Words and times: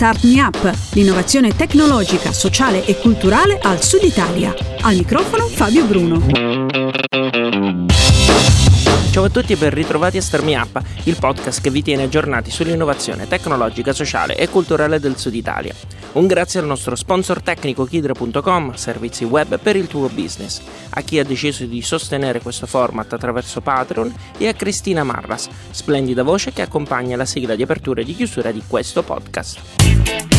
Start 0.00 0.24
Me 0.24 0.40
Up, 0.40 0.74
l'innovazione 0.94 1.54
tecnologica, 1.54 2.32
sociale 2.32 2.86
e 2.86 2.96
culturale 2.96 3.58
al 3.60 3.82
Sud 3.82 4.02
Italia. 4.02 4.54
Al 4.80 4.96
microfono 4.96 5.46
Fabio 5.46 5.84
Bruno. 5.84 6.24
Ciao 9.20 9.28
a 9.28 9.32
tutti 9.32 9.52
e 9.52 9.56
ben 9.56 9.68
ritrovati 9.68 10.16
a 10.16 10.22
Start 10.22 10.44
Me 10.44 10.56
Up, 10.56 10.80
il 11.04 11.18
podcast 11.18 11.60
che 11.60 11.68
vi 11.68 11.82
tiene 11.82 12.04
aggiornati 12.04 12.50
sull'innovazione 12.50 13.28
tecnologica, 13.28 13.92
sociale 13.92 14.34
e 14.34 14.48
culturale 14.48 14.98
del 14.98 15.18
Sud 15.18 15.34
Italia. 15.34 15.74
Un 16.12 16.26
grazie 16.26 16.58
al 16.58 16.64
nostro 16.64 16.96
sponsor 16.96 17.42
tecnico 17.42 17.84
Kidra.com, 17.84 18.72
servizi 18.76 19.24
web 19.24 19.58
per 19.58 19.76
il 19.76 19.88
tuo 19.88 20.08
business, 20.08 20.62
a 20.88 21.02
chi 21.02 21.18
ha 21.18 21.24
deciso 21.24 21.66
di 21.66 21.82
sostenere 21.82 22.40
questo 22.40 22.64
format 22.64 23.12
attraverso 23.12 23.60
Patreon 23.60 24.10
e 24.38 24.48
a 24.48 24.54
Cristina 24.54 25.04
Marras, 25.04 25.50
splendida 25.68 26.22
voce 26.22 26.54
che 26.54 26.62
accompagna 26.62 27.14
la 27.14 27.26
sigla 27.26 27.54
di 27.54 27.62
apertura 27.62 28.00
e 28.00 28.04
di 28.04 28.16
chiusura 28.16 28.50
di 28.52 28.62
questo 28.66 29.02
podcast. 29.02 30.29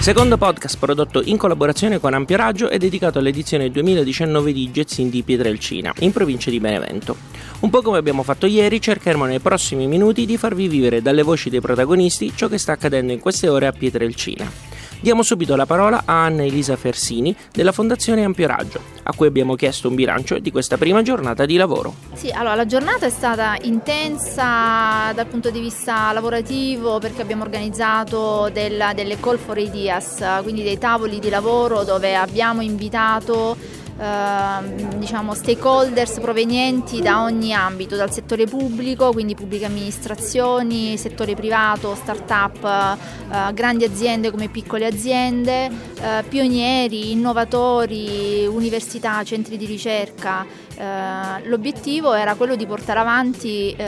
Secondo 0.00 0.38
podcast 0.38 0.78
prodotto 0.78 1.20
in 1.22 1.36
collaborazione 1.36 1.98
con 1.98 2.14
Ampio 2.14 2.36
Raggio 2.36 2.68
è 2.68 2.78
dedicato 2.78 3.18
all'edizione 3.18 3.68
2019 3.70 4.52
di 4.52 4.70
Gezzin 4.70 5.10
di 5.10 5.22
Pietrelcina, 5.22 5.92
in 5.98 6.12
provincia 6.12 6.50
di 6.50 6.60
Benevento. 6.60 7.16
Un 7.60 7.68
po' 7.68 7.82
come 7.82 7.98
abbiamo 7.98 8.22
fatto 8.22 8.46
ieri, 8.46 8.80
cercheremo 8.80 9.26
nei 9.26 9.40
prossimi 9.40 9.86
minuti 9.86 10.24
di 10.24 10.38
farvi 10.38 10.68
vivere 10.68 11.02
dalle 11.02 11.22
voci 11.22 11.50
dei 11.50 11.60
protagonisti 11.60 12.32
ciò 12.34 12.46
che 12.48 12.58
sta 12.58 12.72
accadendo 12.72 13.12
in 13.12 13.18
queste 13.18 13.48
ore 13.48 13.66
a 13.66 13.72
Pietrelcina. 13.72 14.67
Diamo 15.00 15.22
subito 15.22 15.54
la 15.54 15.64
parola 15.64 16.02
a 16.04 16.24
Anna 16.24 16.42
Elisa 16.42 16.74
Fersini 16.74 17.34
della 17.52 17.70
Fondazione 17.70 18.24
Ampio 18.24 18.48
Raggio, 18.48 18.80
a 19.04 19.14
cui 19.14 19.28
abbiamo 19.28 19.54
chiesto 19.54 19.88
un 19.88 19.94
bilancio 19.94 20.40
di 20.40 20.50
questa 20.50 20.76
prima 20.76 21.02
giornata 21.02 21.46
di 21.46 21.56
lavoro. 21.56 21.94
Sì, 22.14 22.30
allora 22.30 22.56
la 22.56 22.66
giornata 22.66 23.06
è 23.06 23.10
stata 23.10 23.56
intensa 23.62 25.12
dal 25.14 25.26
punto 25.28 25.50
di 25.50 25.60
vista 25.60 26.10
lavorativo 26.12 26.98
perché 26.98 27.22
abbiamo 27.22 27.44
organizzato 27.44 28.50
del, 28.52 28.90
delle 28.96 29.20
call 29.20 29.38
for 29.38 29.56
ideas, 29.56 30.20
quindi 30.42 30.64
dei 30.64 30.78
tavoli 30.78 31.20
di 31.20 31.30
lavoro 31.30 31.84
dove 31.84 32.16
abbiamo 32.16 32.60
invitato 32.60 33.56
Ehm, 34.00 34.94
diciamo, 34.98 35.34
stakeholders 35.34 36.20
provenienti 36.20 37.00
da 37.00 37.22
ogni 37.22 37.52
ambito, 37.52 37.96
dal 37.96 38.12
settore 38.12 38.46
pubblico, 38.46 39.10
quindi 39.10 39.34
pubbliche 39.34 39.64
amministrazioni, 39.64 40.96
settore 40.96 41.34
privato, 41.34 41.96
start-up, 41.96 42.64
eh, 42.64 43.52
grandi 43.52 43.84
aziende 43.84 44.30
come 44.30 44.48
piccole 44.48 44.86
aziende, 44.86 45.66
eh, 45.66 46.22
pionieri, 46.28 47.10
innovatori, 47.10 48.46
università, 48.46 49.24
centri 49.24 49.56
di 49.56 49.66
ricerca. 49.66 50.46
Eh, 50.76 51.48
l'obiettivo 51.48 52.12
era 52.12 52.36
quello 52.36 52.54
di 52.54 52.66
portare 52.66 53.00
avanti 53.00 53.72
eh, 53.72 53.84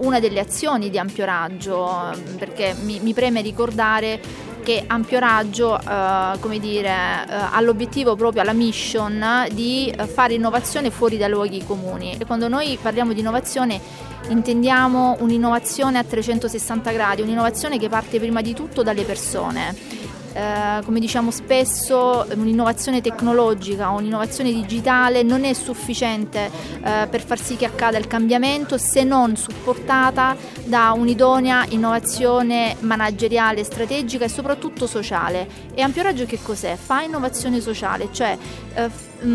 una 0.00 0.18
delle 0.18 0.40
azioni 0.40 0.90
di 0.90 0.98
ampio 0.98 1.24
raggio, 1.24 2.10
perché 2.36 2.74
mi, 2.82 2.98
mi 3.00 3.12
preme 3.14 3.42
ricordare 3.42 4.50
che 4.62 4.84
ampio 4.86 5.18
raggio 5.18 5.78
eh, 5.78 6.38
come 6.40 6.58
dire, 6.58 6.88
eh, 6.88 7.34
ha 7.34 7.60
l'obiettivo 7.60 8.16
proprio, 8.16 8.42
alla 8.42 8.52
mission 8.52 9.46
di 9.52 9.88
eh, 9.88 10.06
fare 10.06 10.34
innovazione 10.34 10.90
fuori 10.90 11.16
dai 11.16 11.30
luoghi 11.30 11.64
comuni. 11.64 12.16
E 12.18 12.24
quando 12.24 12.48
noi 12.48 12.78
parliamo 12.80 13.12
di 13.12 13.20
innovazione 13.20 13.80
intendiamo 14.28 15.16
un'innovazione 15.20 15.98
a 15.98 16.04
360 16.04 16.92
gradi, 16.92 17.22
un'innovazione 17.22 17.78
che 17.78 17.88
parte 17.88 18.18
prima 18.18 18.40
di 18.40 18.54
tutto 18.54 18.82
dalle 18.82 19.02
persone 19.02 20.01
eh, 20.32 20.82
come 20.84 21.00
diciamo 21.00 21.30
spesso, 21.30 22.26
un'innovazione 22.34 23.00
tecnologica 23.00 23.92
o 23.92 23.98
un'innovazione 23.98 24.52
digitale 24.52 25.22
non 25.22 25.44
è 25.44 25.52
sufficiente 25.52 26.50
eh, 26.82 27.06
per 27.08 27.22
far 27.22 27.38
sì 27.38 27.56
che 27.56 27.66
accada 27.66 27.98
il 27.98 28.06
cambiamento 28.06 28.78
se 28.78 29.02
non 29.04 29.36
supportata 29.36 30.36
da 30.64 30.92
un'idonea 30.92 31.66
innovazione 31.70 32.76
manageriale, 32.80 33.64
strategica 33.64 34.24
e 34.24 34.28
soprattutto 34.28 34.86
sociale. 34.86 35.48
E 35.74 35.82
ampio 35.82 36.02
raggio 36.02 36.24
che 36.24 36.38
cos'è? 36.42 36.76
Fa 36.76 37.02
innovazione 37.02 37.60
sociale, 37.60 38.08
cioè 38.12 38.36
eh, 38.74 38.90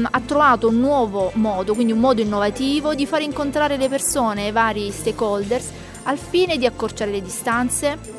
ha 0.09 0.21
trovato 0.21 0.67
un 0.67 0.79
nuovo 0.79 1.31
modo, 1.35 1.73
quindi 1.73 1.93
un 1.93 1.99
modo 1.99 2.21
innovativo 2.21 2.93
di 2.95 3.05
far 3.05 3.21
incontrare 3.21 3.77
le 3.77 3.87
persone, 3.87 4.47
i 4.47 4.51
vari 4.51 4.91
stakeholders, 4.91 5.69
al 6.03 6.17
fine 6.17 6.57
di 6.57 6.65
accorciare 6.65 7.11
le 7.11 7.21
distanze, 7.21 8.16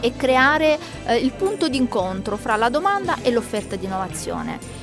e 0.00 0.14
creare 0.16 0.78
eh, 1.06 1.16
il 1.16 1.32
punto 1.32 1.68
d'incontro 1.68 2.36
fra 2.36 2.56
la 2.56 2.68
domanda 2.68 3.16
e 3.22 3.30
l'offerta 3.30 3.76
di 3.76 3.86
innovazione. 3.86 4.78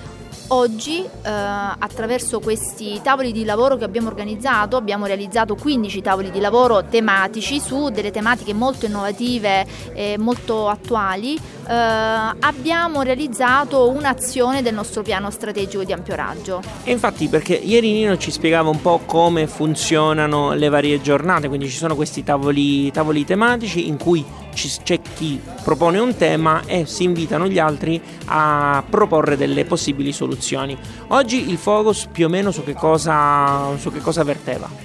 Oggi 0.49 0.99
eh, 1.01 1.07
attraverso 1.23 2.39
questi 2.39 2.99
tavoli 3.01 3.31
di 3.31 3.45
lavoro 3.45 3.77
che 3.77 3.83
abbiamo 3.83 4.09
organizzato 4.09 4.77
abbiamo 4.77 5.07
realizzato 5.07 5.55
15 5.55 6.01
tavoli 6.03 6.29
di 6.29 6.39
lavoro 6.39 6.85
tematici 6.85 7.59
su 7.59 7.89
delle 7.89 8.11
tematiche 8.11 8.53
molto 8.53 8.85
innovative 8.85 9.65
e 9.93 10.17
molto 10.19 10.69
attuali. 10.69 11.35
Eh, 11.35 11.73
abbiamo 11.73 13.01
realizzato 13.01 13.89
un'azione 13.89 14.61
del 14.61 14.75
nostro 14.75 15.01
piano 15.01 15.31
strategico 15.31 15.83
di 15.83 15.93
ampio 15.93 16.13
raggio. 16.13 16.61
E 16.83 16.91
infatti 16.91 17.27
perché 17.27 17.55
ieri 17.55 17.91
Nino 17.91 18.15
ci 18.17 18.29
spiegava 18.29 18.69
un 18.69 18.81
po' 18.81 19.01
come 19.03 19.47
funzionano 19.47 20.53
le 20.53 20.69
varie 20.69 21.01
giornate, 21.01 21.47
quindi 21.47 21.67
ci 21.67 21.77
sono 21.77 21.95
questi 21.95 22.23
tavoli, 22.23 22.91
tavoli 22.91 23.25
tematici 23.25 23.87
in 23.87 23.97
cui 23.97 24.23
c'è 24.55 25.01
chi 25.15 25.39
propone 25.63 25.99
un 25.99 26.15
tema 26.15 26.63
e 26.65 26.85
si 26.85 27.03
invitano 27.03 27.47
gli 27.47 27.59
altri 27.59 28.01
a 28.25 28.83
proporre 28.89 29.37
delle 29.37 29.65
possibili 29.65 30.11
soluzioni. 30.11 30.77
Oggi 31.09 31.49
il 31.49 31.57
focus 31.57 32.07
più 32.11 32.25
o 32.25 32.29
meno 32.29 32.51
su 32.51 32.63
che 32.63 32.73
cosa, 32.73 33.75
su 33.77 33.91
che 33.91 33.99
cosa 33.99 34.23
verteva? 34.23 34.84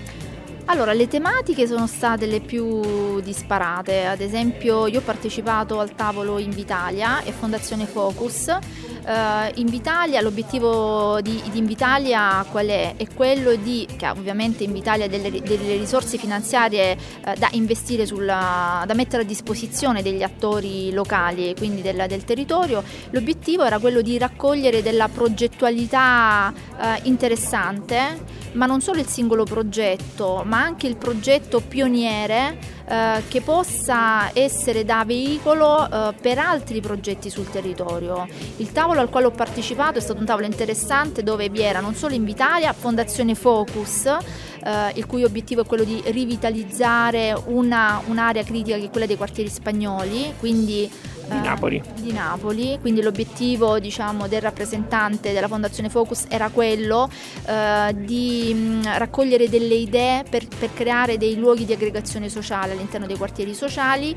Allora, 0.71 0.93
le 0.93 1.09
tematiche 1.09 1.67
sono 1.67 1.89
state 1.89 2.27
le 2.27 2.39
più 2.39 3.21
disparate, 3.23 4.07
ad 4.07 4.21
esempio 4.21 4.87
io 4.87 5.01
ho 5.01 5.03
partecipato 5.03 5.81
al 5.81 5.97
tavolo 5.97 6.39
Invitalia 6.39 7.25
e 7.25 7.33
Fondazione 7.33 7.87
Focus. 7.87 8.57
Uh, 9.01 9.51
Invitalia, 9.55 10.21
l'obiettivo 10.21 11.21
di, 11.23 11.43
di, 11.51 11.59
Invitalia 11.59 12.45
qual 12.49 12.67
è? 12.67 12.95
È 12.97 13.07
quello 13.13 13.57
di, 13.57 13.89
che 13.97 14.07
ha 14.07 14.13
ovviamente 14.13 14.63
Invitalia 14.63 15.09
delle, 15.09 15.31
delle 15.31 15.77
risorse 15.77 16.19
finanziarie 16.19 16.93
uh, 16.93 17.33
da 17.37 17.49
investire, 17.53 18.07
sulla, 18.07 18.85
da 18.87 18.95
mettere 18.95 19.23
a 19.23 19.25
disposizione 19.25 20.03
degli 20.03 20.23
attori 20.23 20.93
locali, 20.93 21.53
quindi 21.57 21.83
del, 21.83 22.05
del 22.07 22.25
territorio, 22.25 22.85
l'obiettivo 23.11 23.65
era 23.65 23.81
quello 23.81 24.03
di 24.03 24.19
raccogliere 24.19 24.83
della 24.83 25.09
progettualità 25.09 26.53
uh, 26.55 26.85
interessante, 27.05 28.39
ma 28.53 28.67
non 28.67 28.81
solo 28.81 29.01
il 29.01 29.07
singolo 29.07 29.45
progetto, 29.45 30.43
ma 30.45 30.60
anche 30.61 30.87
il 30.87 30.97
progetto 30.97 31.61
pioniere 31.61 32.59
eh, 32.87 33.23
che 33.29 33.41
possa 33.41 34.31
essere 34.33 34.85
da 34.85 35.05
veicolo 35.05 35.89
eh, 35.89 36.15
per 36.21 36.39
altri 36.39 36.81
progetti 36.81 37.31
sul 37.31 37.49
territorio. 37.49 38.27
Il 38.57 38.73
tavolo 38.73 39.01
al 39.01 39.09
quale 39.09 39.27
ho 39.27 39.31
partecipato 39.31 39.99
è 39.99 40.01
stato 40.01 40.19
un 40.19 40.27
tavolo 40.27 40.47
interessante 40.47 41.23
dove 41.23 41.49
vi 41.49 41.63
era 41.63 41.81
non 41.81 41.95
solo 41.95 42.15
Invitalia, 42.15 42.73
Fondazione 42.73 43.35
Focus, 43.35 44.07
eh, 44.07 44.93
il 44.95 45.07
cui 45.07 45.25
obiettivo 45.25 45.63
è 45.63 45.65
quello 45.65 45.85
di 45.85 46.03
rivitalizzare 46.07 47.35
una, 47.47 48.03
un'area 48.07 48.43
critica 48.43 48.77
che 48.77 48.85
è 48.85 48.91
quella 48.91 49.07
dei 49.07 49.17
quartieri 49.17 49.49
spagnoli, 49.49 50.35
quindi 50.39 50.91
di 51.31 51.37
eh, 51.37 51.41
Napoli. 51.41 51.83
di 52.01 52.13
Napoli. 52.13 52.79
quindi 52.81 53.01
l'obiettivo 53.03 53.79
diciamo, 53.79 54.27
del 54.27 54.41
rappresentante 54.41 55.33
della 55.33 55.49
Fondazione 55.49 55.89
Focus 55.89 56.25
era 56.29 56.49
quello 56.49 57.09
eh, 57.47 57.95
di 57.95 58.53
mh, 58.53 58.99
raccogliere 58.99 59.49
delle 59.49 59.75
idee 59.75 60.25
per, 60.29 60.47
per, 60.47 60.73
creare 60.75 61.17
dei 61.17 61.37
luoghi 61.37 61.65
di 61.65 61.73
aggregazione 61.73 62.29
sociale 62.29 62.73
all'interno 62.73 63.07
dei 63.07 63.17
quartieri 63.17 63.55
sociali, 63.55 64.15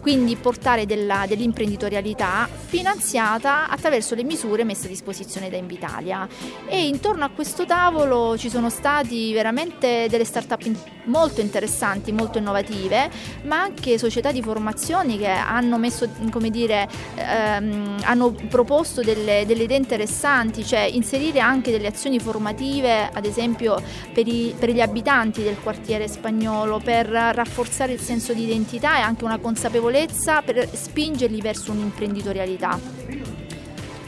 quindi 0.00 0.34
portare 0.36 0.86
della, 0.86 1.24
dell'imprenditorialità 1.28 2.48
finanziata 2.66 3.68
attraverso 3.68 4.14
le 4.14 4.24
misure 4.24 4.64
messe 4.64 4.86
a 4.86 4.88
disposizione 4.88 5.48
da 5.50 5.56
Invitalia. 5.56 6.26
E 6.66 6.86
intorno 6.86 7.24
a 7.24 7.30
questo 7.30 7.64
tavolo 7.64 8.36
ci 8.36 8.50
sono 8.50 8.70
stati 8.70 9.32
veramente 9.32 10.06
delle 10.08 10.24
start-up 10.24 10.62
in, 10.64 10.76
molto 11.04 11.40
interessanti, 11.40 12.12
molto 12.12 12.38
innovative, 12.38 13.10
ma 13.42 13.60
anche 13.60 13.98
società 13.98 14.32
di 14.32 14.42
formazione 14.42 15.16
che 15.18 15.28
hanno 15.28 15.78
messo 15.78 16.08
come 16.30 16.50
dire, 16.50 16.55
ehm, 16.64 17.98
hanno 18.02 18.34
proposto 18.48 19.02
delle, 19.02 19.44
delle, 19.46 19.64
idee 19.64 19.76
interessanti, 19.76 20.64
cioè 20.64 20.80
inserire 20.80 21.40
anche 21.40 21.70
delle 21.70 21.88
azioni 21.88 22.18
formative, 22.18 23.10
ad 23.12 23.24
esempio 23.24 23.80
per, 24.12 24.26
i, 24.26 24.54
per 24.58 24.70
gli 24.70 24.80
abitanti 24.80 25.42
del 25.42 25.58
quartiere 25.62 26.08
spagnolo, 26.08 26.80
per 26.82 27.06
rafforzare 27.06 27.92
il 27.92 28.00
senso 28.00 28.32
di 28.32 28.44
identità 28.44 28.98
e 28.98 29.00
anche 29.00 29.24
una 29.24 29.38
consapevolezza 29.38 30.42
per 30.42 30.68
spingerli 30.72 31.40
verso 31.40 31.72
un'imprenditorialità. 31.72 33.05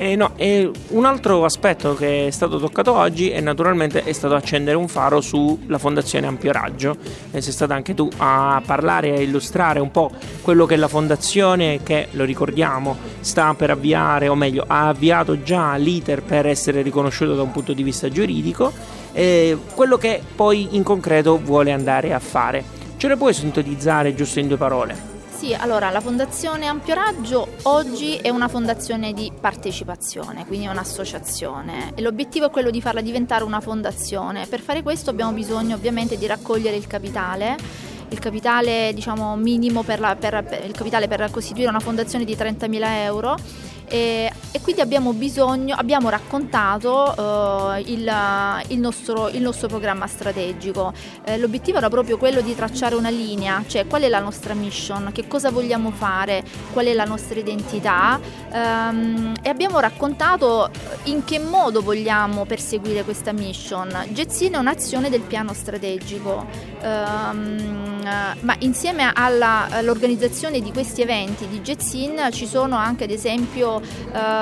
Eh 0.01 0.15
no, 0.15 0.35
e 0.37 0.71
un 0.91 1.05
altro 1.05 1.45
aspetto 1.45 1.97
che 1.97 2.29
è 2.29 2.31
stato 2.31 2.61
toccato 2.61 2.95
oggi 2.95 3.31
è 3.31 3.41
naturalmente 3.41 4.05
è 4.05 4.13
stato 4.13 4.37
accendere 4.37 4.77
un 4.77 4.87
faro 4.87 5.21
sulla 5.21 5.79
Fondazione 5.79 6.29
Ampio 6.29 6.53
Raggio. 6.53 6.97
E 7.33 7.41
sei 7.41 7.53
stata 7.53 7.75
anche 7.75 7.95
tu 7.95 8.09
a 8.19 8.63
parlare 8.65 9.09
e 9.09 9.17
a 9.17 9.21
illustrare 9.21 9.81
un 9.81 9.91
po' 9.91 10.13
quello 10.41 10.67
che 10.67 10.77
la 10.77 10.87
fondazione 10.87 11.83
che, 11.83 12.07
lo 12.13 12.23
ricordiamo, 12.23 12.97
sta 13.19 13.53
per 13.55 13.71
avviare, 13.71 14.29
o 14.29 14.37
meglio, 14.37 14.63
ha 14.69 14.87
avviato 14.87 15.43
già 15.43 15.75
l'iter 15.75 16.23
per 16.23 16.47
essere 16.47 16.83
riconosciuto 16.83 17.35
da 17.35 17.43
un 17.43 17.51
punto 17.51 17.73
di 17.73 17.83
vista 17.83 18.09
giuridico, 18.09 18.73
e 19.13 19.59
quello 19.75 19.99
che 19.99 20.23
poi 20.37 20.77
in 20.77 20.85
concreto 20.85 21.41
vuole 21.43 21.73
andare 21.73 22.13
a 22.15 22.21
fare. 22.21 22.63
Ce 22.99 23.09
ne 23.09 23.17
puoi 23.17 23.35
sintetizzare 23.35 24.15
giusto 24.15 24.39
in 24.39 24.47
due 24.47 24.57
parole? 24.57 25.18
Sì, 25.39 25.55
allora 25.55 25.91
la 25.91 26.01
Fondazione 26.01 26.67
Ampio 26.67 26.95
Raggio 26.95 27.47
oggi 27.63 28.17
è 28.17 28.29
una 28.29 28.49
fondazione 28.49 29.13
di 29.13 29.31
partecipazione, 29.41 30.45
quindi 30.45 30.67
è 30.67 30.69
un'associazione 30.69 31.93
e 31.95 32.03
l'obiettivo 32.03 32.47
è 32.47 32.51
quello 32.51 32.71
di 32.71 32.81
farla 32.81 33.01
diventare 33.01 33.45
una 33.45 33.61
fondazione. 33.61 34.49
Per 34.49 34.61
fare 34.61 34.83
questo 34.83 35.11
abbiamo 35.11 35.31
bisogno 35.31 35.77
ovviamente 35.77 36.19
di 36.19 36.27
raccogliere 36.27 36.77
il 36.77 36.89
capitale 36.89 37.57
il 38.09 38.19
capitale 38.19 38.91
diciamo, 38.95 39.37
minimo 39.37 39.85
per, 39.85 40.01
la, 40.01 40.17
per, 40.17 40.43
per, 40.43 40.65
il 40.65 40.73
capitale 40.73 41.07
per 41.07 41.31
costituire 41.31 41.69
una 41.69 41.79
fondazione 41.79 42.25
di 42.25 42.35
30.000 42.35 42.83
euro 43.05 43.37
e, 43.87 44.33
e 44.51 44.61
quindi 44.61 44.81
abbiamo 44.81 45.13
bisogno, 45.13 45.75
abbiamo 45.77 46.09
raccontato 46.09 47.15
uh, 47.17 47.79
il, 47.79 48.11
il, 48.69 48.79
nostro, 48.79 49.29
il, 49.29 49.43
nostro, 49.43 49.69
programma 49.69 50.07
strategico. 50.07 50.93
Eh, 51.25 51.39
l'obiettivo 51.39 51.79
era 51.79 51.89
proprio 51.89 52.17
quello 52.17 52.41
di 52.41 52.55
tracciare 52.55 52.95
una 52.95 53.11
linea, 53.11 53.63
cioè 53.67 53.87
qual 53.87 54.03
è 54.03 54.09
la 54.09 54.21
nostra 54.21 54.55
mission, 54.55 55.11
che 55.13 55.27
cosa 55.27 55.51
vogliamo 55.51 55.91
fare, 55.91 56.43
qual 56.73 56.87
è 56.87 56.95
la 56.95 57.05
nostra 57.05 57.39
identità 57.39 58.19
um, 58.53 59.35
e 59.43 59.49
abbiamo 59.49 59.81
raccontato 59.81 60.71
in 61.05 61.25
che 61.25 61.39
modo 61.39 61.83
vogliamo 61.83 62.47
perseguire 62.47 63.05
questa 63.05 63.33
mission. 63.33 64.07
Gezzin 64.11 64.55
è 64.55 64.59
un'azione 64.59 65.11
del 65.11 65.23
piano 65.23 65.53
strategico, 65.53 66.47
um, 66.83 67.97
ma 68.41 68.57
insieme 68.61 69.11
alla, 69.13 69.69
all'organizzazione 69.71 70.61
di 70.61 70.73
questi 70.73 71.03
eventi 71.03 71.47
di 71.47 71.61
Gezzin 71.61 72.29
ci 72.33 72.47
sono 72.47 72.77
anche 72.77 73.05
ad 73.05 73.11
esempio 73.11 73.81
eh, 73.81 74.38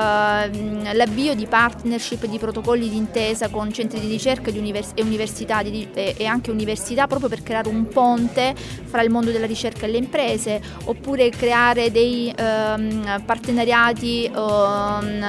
l'avvio 0.93 1.34
di 1.34 1.46
partnership, 1.46 2.26
di 2.26 2.38
protocolli 2.38 2.88
di 2.88 2.96
intesa 2.96 3.48
con 3.48 3.72
centri 3.72 4.00
di 4.00 4.08
ricerca 4.08 4.50
e 4.50 5.02
università 5.02 5.60
e, 5.60 6.25
anche 6.26 6.50
università 6.50 7.06
proprio 7.06 7.28
per 7.28 7.43
creare 7.43 7.69
un 7.69 7.88
ponte 7.88 8.54
fra 8.56 9.02
il 9.02 9.10
mondo 9.10 9.31
della 9.31 9.46
ricerca 9.46 9.87
e 9.87 9.90
le 9.90 9.98
imprese, 9.98 10.60
oppure 10.84 11.31
creare 11.31 11.90
dei 11.90 12.32
ehm, 12.34 13.22
partenariati 13.25 14.25
ehm, 14.25 15.22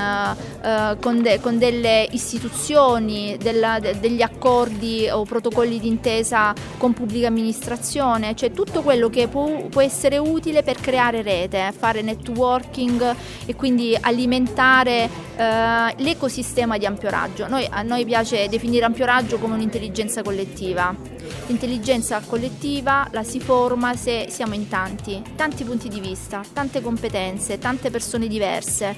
eh, 0.63 0.97
con, 0.99 1.21
de- 1.21 1.39
con, 1.39 1.57
delle 1.57 2.07
istituzioni, 2.11 3.37
degli 3.37 4.21
accordi 4.21 5.07
o 5.09 5.23
protocolli 5.23 5.79
di 5.79 5.87
intesa 5.87 6.53
con 6.77 6.93
pubblica 6.93 7.27
amministrazione, 7.27 8.35
cioè 8.35 8.51
tutto 8.51 8.81
quello 8.81 9.09
che 9.09 9.27
può 9.27 9.81
essere 9.81 10.17
utile 10.17 10.63
per 10.63 10.79
creare 10.79 11.21
rete, 11.21 11.73
fare 11.77 12.01
networking 12.01 13.15
e 13.45 13.55
quindi 13.55 13.97
alimentare 13.99 14.56
eh, 14.61 15.93
l'ecosistema 15.97 16.77
di 16.77 16.85
ampio 16.85 17.09
raggio. 17.09 17.47
Noi, 17.47 17.67
a 17.69 17.81
noi 17.83 18.05
piace 18.05 18.47
definire 18.49 18.85
ampio 18.85 19.05
raggio 19.05 19.37
come 19.37 19.53
un'intelligenza 19.53 20.23
collettiva. 20.23 20.95
L'intelligenza 21.47 22.21
collettiva 22.25 23.07
la 23.11 23.23
si 23.23 23.39
forma 23.39 23.95
se 23.95 24.27
siamo 24.29 24.53
in 24.53 24.67
tanti, 24.67 25.21
tanti 25.35 25.63
punti 25.63 25.89
di 25.89 25.99
vista, 25.99 26.41
tante 26.53 26.81
competenze, 26.81 27.59
tante 27.59 27.89
persone 27.89 28.27
diverse. 28.27 28.95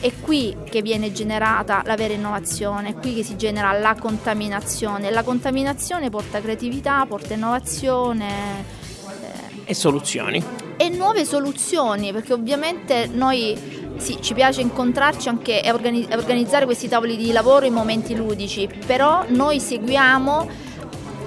È 0.00 0.10
qui 0.20 0.56
che 0.68 0.82
viene 0.82 1.12
generata 1.12 1.82
la 1.84 1.94
vera 1.94 2.14
innovazione, 2.14 2.88
è 2.88 2.94
qui 2.94 3.14
che 3.14 3.22
si 3.22 3.36
genera 3.36 3.72
la 3.72 3.94
contaminazione. 3.94 5.10
La 5.10 5.22
contaminazione 5.22 6.10
porta 6.10 6.40
creatività, 6.40 7.04
porta 7.06 7.34
innovazione. 7.34 8.30
Eh, 9.54 9.70
e 9.70 9.74
soluzioni. 9.74 10.42
E 10.76 10.88
nuove 10.88 11.24
soluzioni, 11.24 12.12
perché 12.12 12.32
ovviamente 12.32 13.06
noi 13.06 13.80
sì, 14.02 14.18
ci 14.20 14.34
piace 14.34 14.60
incontrarci 14.60 15.28
anche 15.28 15.62
e 15.62 15.70
organizzare 15.70 16.64
questi 16.64 16.88
tavoli 16.88 17.16
di 17.16 17.30
lavoro 17.30 17.66
in 17.66 17.72
momenti 17.72 18.16
ludici, 18.16 18.68
però 18.84 19.24
noi 19.28 19.60
seguiamo 19.60 20.48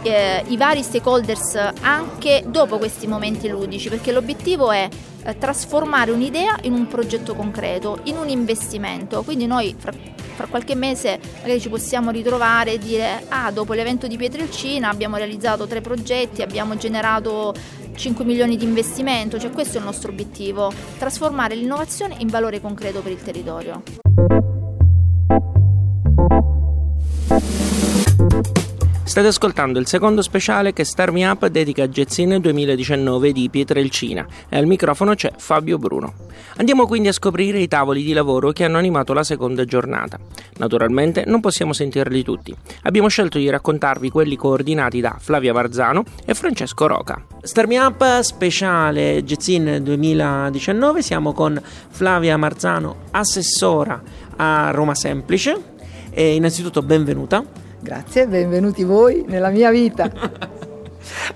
eh, 0.03 0.43
i 0.47 0.57
vari 0.57 0.83
stakeholders 0.83 1.71
anche 1.81 2.43
dopo 2.45 2.77
questi 2.77 3.07
momenti 3.07 3.47
ludici, 3.47 3.87
perché 3.87 4.11
l'obiettivo 4.11 4.71
è 4.71 4.89
eh, 5.23 5.37
trasformare 5.37 6.11
un'idea 6.11 6.57
in 6.63 6.73
un 6.73 6.87
progetto 6.87 7.33
concreto, 7.33 7.99
in 8.03 8.17
un 8.17 8.27
investimento. 8.27 9.23
Quindi 9.23 9.47
noi 9.47 9.73
fra, 9.77 9.93
fra, 10.35 10.45
qualche 10.47 10.75
mese 10.75 11.17
magari 11.41 11.61
ci 11.61 11.69
possiamo 11.69 12.11
ritrovare 12.11 12.73
e 12.73 12.77
dire 12.77 13.23
ah 13.29 13.51
dopo 13.51 13.71
l'evento 13.71 14.05
di 14.05 14.17
Pietrelcina 14.17 14.89
abbiamo 14.89 15.15
realizzato 15.15 15.65
tre 15.65 15.79
progetti, 15.79 16.41
abbiamo 16.41 16.75
generato 16.75 17.53
5 17.95 18.25
milioni 18.25 18.57
di 18.57 18.65
investimento, 18.65 19.39
cioè 19.39 19.51
questo 19.51 19.77
è 19.77 19.79
il 19.79 19.85
nostro 19.85 20.11
obiettivo, 20.11 20.71
trasformare 20.97 21.55
l'innovazione 21.55 22.15
in 22.19 22.27
valore 22.27 22.61
concreto 22.61 23.01
per 23.01 23.11
il 23.11 23.21
territorio. 23.21 23.83
State 29.05 29.27
ascoltando 29.27 29.77
il 29.77 29.85
secondo 29.85 30.23
speciale 30.23 30.73
che 30.73 30.83
Star 30.83 31.11
Me 31.11 31.27
Up 31.27 31.45
dedica 31.45 31.83
a 31.83 31.89
Gezzine 31.89 32.39
2019 32.39 33.31
di 33.31 33.49
Pietrelcina 33.51 34.25
e 34.49 34.57
al 34.57 34.65
microfono 34.65 35.13
c'è 35.13 35.31
Fabio 35.37 35.77
Bruno. 35.77 36.15
Andiamo 36.57 36.87
quindi 36.87 37.09
a 37.09 37.13
scoprire 37.13 37.59
i 37.59 37.67
tavoli 37.67 38.03
di 38.03 38.13
lavoro 38.13 38.51
che 38.51 38.63
hanno 38.63 38.79
animato 38.79 39.13
la 39.13 39.23
seconda 39.23 39.63
giornata. 39.63 40.17
Naturalmente 40.57 41.23
non 41.27 41.39
possiamo 41.39 41.71
sentirli 41.71 42.23
tutti. 42.23 42.53
Abbiamo 42.81 43.07
scelto 43.07 43.37
di 43.37 43.47
raccontarvi 43.47 44.09
quelli 44.09 44.35
coordinati 44.35 44.99
da 45.01 45.15
Flavia 45.19 45.53
Marzano 45.53 46.03
e 46.25 46.33
Francesco 46.33 46.87
Roca. 46.87 47.23
Star 47.43 47.67
Me 47.67 47.77
Up 47.77 48.19
speciale 48.21 49.23
Gezzine 49.23 49.83
2019, 49.83 51.03
siamo 51.03 51.31
con 51.31 51.61
Flavia 51.89 52.37
Marzano, 52.37 53.03
assessora 53.11 54.01
a 54.35 54.71
Roma 54.71 54.95
Semplice. 54.95 55.73
E 56.09 56.33
innanzitutto 56.33 56.81
benvenuta. 56.81 57.64
Grazie, 57.79 58.27
benvenuti 58.27 58.83
voi 58.83 59.23
nella 59.27 59.49
mia 59.49 59.71
vita. 59.71 60.11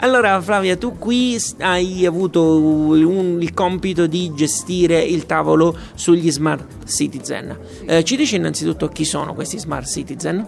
Allora 0.02 0.42
Flavia, 0.42 0.78
tu 0.78 0.98
qui 0.98 1.38
hai 1.60 2.06
avuto 2.06 2.60
un, 2.60 3.40
il 3.40 3.54
compito 3.54 4.08
di 4.08 4.34
gestire 4.34 5.00
il 5.00 5.26
tavolo 5.28 5.78
sugli 5.94 6.32
smart 6.32 6.86
citizen. 6.86 7.56
Eh, 7.86 8.04
ci 8.04 8.16
dici 8.16 8.36
innanzitutto 8.36 8.88
chi 8.88 9.06
sono 9.06 9.34
questi 9.36 9.60
smart 9.60 9.88
citizen? 9.88 10.46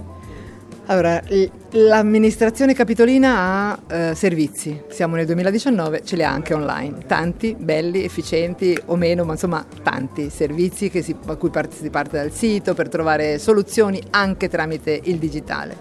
Allora, 0.92 1.24
l'amministrazione 1.70 2.74
capitolina 2.74 3.38
ha 3.40 4.10
eh, 4.10 4.14
servizi, 4.14 4.78
siamo 4.90 5.16
nel 5.16 5.26
2019, 5.26 6.02
ce 6.04 6.18
li 6.18 6.24
ha 6.26 6.30
anche 6.30 6.54
online, 6.54 7.06
tanti, 7.08 7.56
belli, 7.58 8.04
efficienti 8.04 8.78
o 8.88 8.98
meno, 8.98 9.24
ma 9.24 9.32
insomma 9.32 9.66
tanti 9.84 10.30
servizi 10.30 10.92
si, 11.02 11.16
a 11.28 11.36
cui 11.38 11.50
si 11.70 11.90
parte 11.90 12.18
dal 12.18 12.34
sito 12.34 12.74
per 12.74 12.90
trovare 12.90 13.40
soluzioni 13.40 14.02
anche 14.10 14.50
tramite 14.50 15.00
il 15.06 15.16
digitale. 15.16 15.78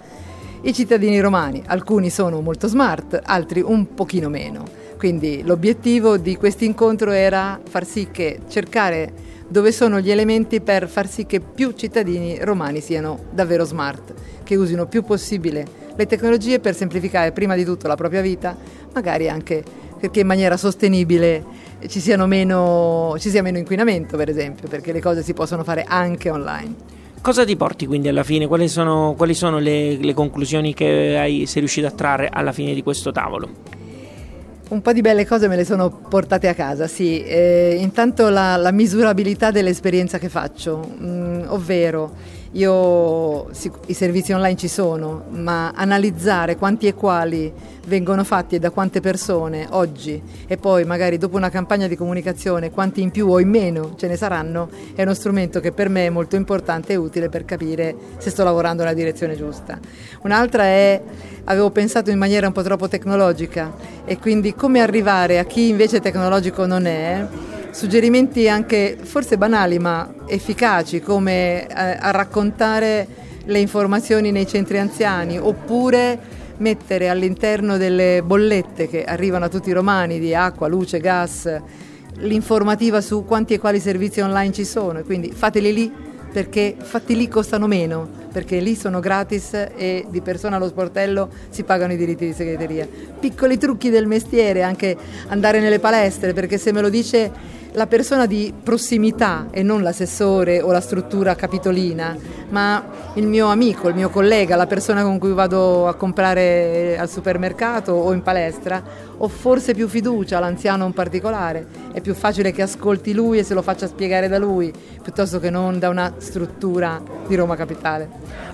I 0.61 0.73
cittadini 0.73 1.19
romani, 1.19 1.61
alcuni 1.67 2.09
sono 2.09 2.41
molto 2.41 2.69
smart, 2.69 3.21
altri 3.21 3.63
un 3.63 3.93
pochino 3.95 4.29
meno, 4.29 4.63
quindi 4.97 5.43
l'obiettivo 5.45 6.19
di 6.19 6.37
questo 6.37 6.63
incontro 6.63 7.11
era 7.11 7.59
far 7.69 7.85
sì 7.85 8.11
che 8.13 8.43
cercare 8.49 9.13
dove 9.51 9.73
sono 9.73 9.99
gli 10.01 10.13
elementi 10.13 10.61
per 10.61 10.89
far 10.89 11.09
sì 11.09 11.27
che 11.27 11.41
più 11.41 11.73
cittadini 11.73 12.39
romani 12.41 12.81
siano 12.81 13.19
davvero 13.33 13.65
smart, 13.65 14.15
che 14.45 14.55
usino 14.55 14.87
più 14.87 15.03
possibile 15.03 15.67
le 15.97 16.07
tecnologie 16.07 16.61
per 16.61 16.77
semplificare 16.77 17.33
prima 17.33 17.57
di 17.57 17.65
tutto 17.65 17.89
la 17.89 17.97
propria 17.97 18.21
vita, 18.21 18.57
magari 18.95 19.29
anche 19.29 19.63
perché 19.99 20.21
in 20.21 20.29
maniera 20.29 20.57
sostenibile 20.57 21.45
ci, 21.89 22.01
meno, 22.27 23.17
ci 23.19 23.29
sia 23.29 23.43
meno 23.43 23.59
inquinamento, 23.59 24.17
per 24.17 24.29
esempio, 24.29 24.69
perché 24.69 24.93
le 24.93 25.01
cose 25.01 25.25
si 25.25 25.35
possono 25.35 25.65
fare 25.65 25.85
anche 25.87 26.31
online. 26.31 26.75
Cosa 27.21 27.45
ti 27.45 27.57
porti 27.57 27.87
quindi 27.87 28.07
alla 28.09 28.23
fine? 28.23 28.47
Quali 28.47 28.69
sono, 28.69 29.15
quali 29.17 29.35
sono 29.35 29.59
le, 29.59 29.97
le, 29.97 30.15
conclusioni 30.15 30.73
che 30.73 31.19
hai, 31.19 31.45
sei 31.47 31.61
riuscito 31.61 31.89
a 31.89 31.91
trarre 31.91 32.31
alla 32.33 32.53
fine 32.53 32.73
di 32.73 32.83
questo 32.83 33.11
tavolo? 33.11 33.80
Un 34.71 34.83
po' 34.83 34.93
di 34.93 35.01
belle 35.01 35.27
cose 35.27 35.49
me 35.49 35.57
le 35.57 35.65
sono 35.65 35.91
portate 35.91 36.47
a 36.47 36.55
casa, 36.55 36.87
sì. 36.87 37.25
Eh, 37.25 37.77
intanto 37.81 38.29
la, 38.29 38.55
la, 38.57 38.71
misurabilità 38.71 39.51
dell'esperienza 39.51 40.19
che 40.19 40.29
faccio, 40.29 40.95
mm, 41.01 41.43
ovvero 41.49 42.13
io, 42.53 43.49
i 43.87 43.95
servizi 43.95 44.33
online 44.33 44.57
ci 44.57 44.67
sono, 44.67 45.25
ma 45.31 45.71
analizzare 45.71 46.57
quanti 46.57 46.89
e 46.89 46.95
quali 46.95 47.53
vengono 47.87 48.25
fatti 48.25 48.57
e 48.57 48.59
da 48.59 48.71
quante 48.71 49.01
persone 49.01 49.67
oggi 49.71 50.21
e 50.47 50.57
poi 50.57 50.85
magari 50.85 51.17
dopo 51.17 51.37
una 51.37 51.49
campagna 51.49 51.87
di 51.87 51.97
comunicazione 51.97 52.71
quanti 52.71 53.03
in 53.03 53.11
più 53.11 53.29
o 53.29 53.41
in 53.41 53.49
meno 53.49 53.95
ce 53.97 54.07
ne 54.07 54.17
saranno 54.17 54.69
è 54.95 55.03
uno 55.03 55.15
strumento 55.15 55.61
che 55.61 55.73
per 55.73 55.89
me 55.89 56.07
è 56.07 56.11
molto 56.11 56.37
importante 56.37 56.93
e 56.93 56.97
utile 56.97 57.29
per 57.29 57.45
capire 57.45 57.95
se 58.19 58.31
sto 58.31 58.45
lavorando 58.45 58.83
nella 58.83 58.95
direzione 58.95 59.37
giusta. 59.37 59.79
Un'altra 60.23 60.65
è, 60.65 61.01
avevo 61.45 61.71
pensato 61.71 62.11
in 62.11 62.19
maniera 62.19 62.47
un 62.47 62.53
po' 62.53 62.63
troppo 62.63 62.89
tecnologica 62.89 63.73
e 64.05 64.19
quindi 64.19 64.55
come 64.55 64.81
arrivare 64.81 65.39
a 65.39 65.45
chi 65.45 65.69
invece 65.69 66.01
tecnologico 66.01 66.67
non 66.67 66.87
è 66.87 67.27
suggerimenti 67.71 68.49
anche 68.49 68.97
forse 69.01 69.39
banali 69.39 69.79
ma 69.79 70.13
efficaci 70.27 71.01
come 71.01 71.67
eh, 71.67 71.69
a 71.75 72.11
raccontare 72.11 73.07
le 73.45 73.59
informazioni 73.59 74.31
nei 74.31 74.47
centri 74.47 74.79
anziani 74.79 75.39
oppure 75.39 76.39
mettere 76.59 77.09
all'interno 77.09 77.77
delle 77.77 78.23
bollette 78.23 78.89
che 78.89 79.05
arrivano 79.05 79.47
a 79.47 79.49
tutti 79.49 79.71
i 79.71 79.73
romani 79.73 80.19
di 80.19 80.35
acqua, 80.35 80.69
luce, 80.69 80.99
gas, 81.01 81.49
l'informativa 82.19 83.01
su 83.01 83.25
quanti 83.25 83.55
e 83.55 83.59
quali 83.59 83.81
servizi 83.81 84.21
online 84.21 84.53
ci 84.53 84.65
sono 84.65 85.03
quindi 85.03 85.33
fateli 85.33 85.73
lì 85.73 85.93
perché 86.31 86.77
fatti 86.79 87.17
lì 87.17 87.29
costano 87.29 87.67
meno, 87.67 88.09
perché 88.33 88.61
lì 88.61 88.77
sono 88.77 89.01
gratis 89.01 89.53
e 89.77 90.07
di 90.09 90.21
persona 90.21 90.57
allo 90.57 90.69
sportello 90.69 91.29
si 91.51 91.65
pagano 91.65 91.93
i 91.93 91.97
diritti 91.97 92.25
di 92.25 92.33
segreteria. 92.33 92.89
Piccoli 93.19 93.59
trucchi 93.59 93.91
del 93.91 94.07
mestiere, 94.07 94.63
anche 94.63 94.97
andare 95.29 95.61
nelle 95.61 95.81
palestre, 95.81 96.33
perché 96.33 96.57
se 96.57 96.73
me 96.73 96.81
lo 96.81 96.89
dice 96.89 97.59
la 97.73 97.87
persona 97.87 98.27
di 98.27 98.53
prossimità 98.63 99.47
e 99.51 99.63
non 99.63 99.83
l'assessore 99.83 100.61
o 100.61 100.73
la 100.73 100.81
struttura 100.81 101.35
capitolina, 101.35 102.17
ma 102.49 102.83
il 103.15 103.27
mio 103.27 103.47
amico, 103.47 103.89
il 103.89 103.95
mio 103.95 104.11
collega, 104.11 104.57
la 104.57 104.67
persona 104.67 105.03
con 105.03 105.19
cui 105.19 105.33
vado 105.33 105.87
a 105.87 105.95
comprare 105.95 106.99
al 106.99 107.09
supermercato 107.09 107.93
o 107.93 108.13
in 108.13 108.23
palestra, 108.23 108.83
ho 109.23 109.29
forse 109.29 109.75
più 109.75 109.87
fiducia, 109.87 110.39
l'anziano 110.39 110.87
in 110.87 110.93
particolare, 110.93 111.67
è 111.93 112.01
più 112.01 112.15
facile 112.15 112.53
che 112.53 112.63
ascolti 112.63 113.13
lui 113.13 113.39
e 113.39 113.43
se 113.43 113.53
lo 113.53 113.61
faccia 113.61 113.87
spiegare 113.87 114.29
da 114.29 114.39
lui, 114.39 114.73
piuttosto 115.03 115.39
che 115.39 115.51
non 115.51 115.79
da 115.79 115.91
una 115.91 116.15
struttura 116.17 117.03
di 117.27 117.35
Roma 117.35 117.55
Capitale. 117.55 118.09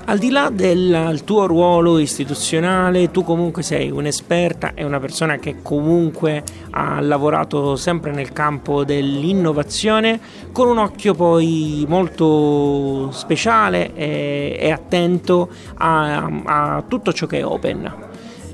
Al 0.07 0.19
di 0.19 0.31
là 0.31 0.51
del 0.53 1.23
tuo 1.25 1.47
ruolo 1.47 1.99
istituzionale, 1.99 3.13
tu 3.13 3.23
comunque 3.23 3.63
sei 3.63 3.91
un'esperta 3.91 4.73
e 4.75 4.83
una 4.83 4.99
persona 4.99 5.37
che 5.37 5.63
comunque 5.63 6.43
ha 6.71 7.01
lavorato 7.01 7.77
sempre 7.77 8.11
nel 8.11 8.33
campo 8.33 8.85
dell'innovazione 8.85 10.19
con 10.51 10.67
un 10.67 10.79
occhio 10.79 11.15
poi 11.15 11.85
molto 11.89 13.11
speciale 13.13 13.95
e, 13.95 14.57
e 14.59 14.71
attento 14.73 15.49
a, 15.75 16.29
a 16.45 16.85
tutto 16.89 17.13
ciò 17.13 17.27
che 17.27 17.39
è 17.39 17.45
open. 17.45 18.06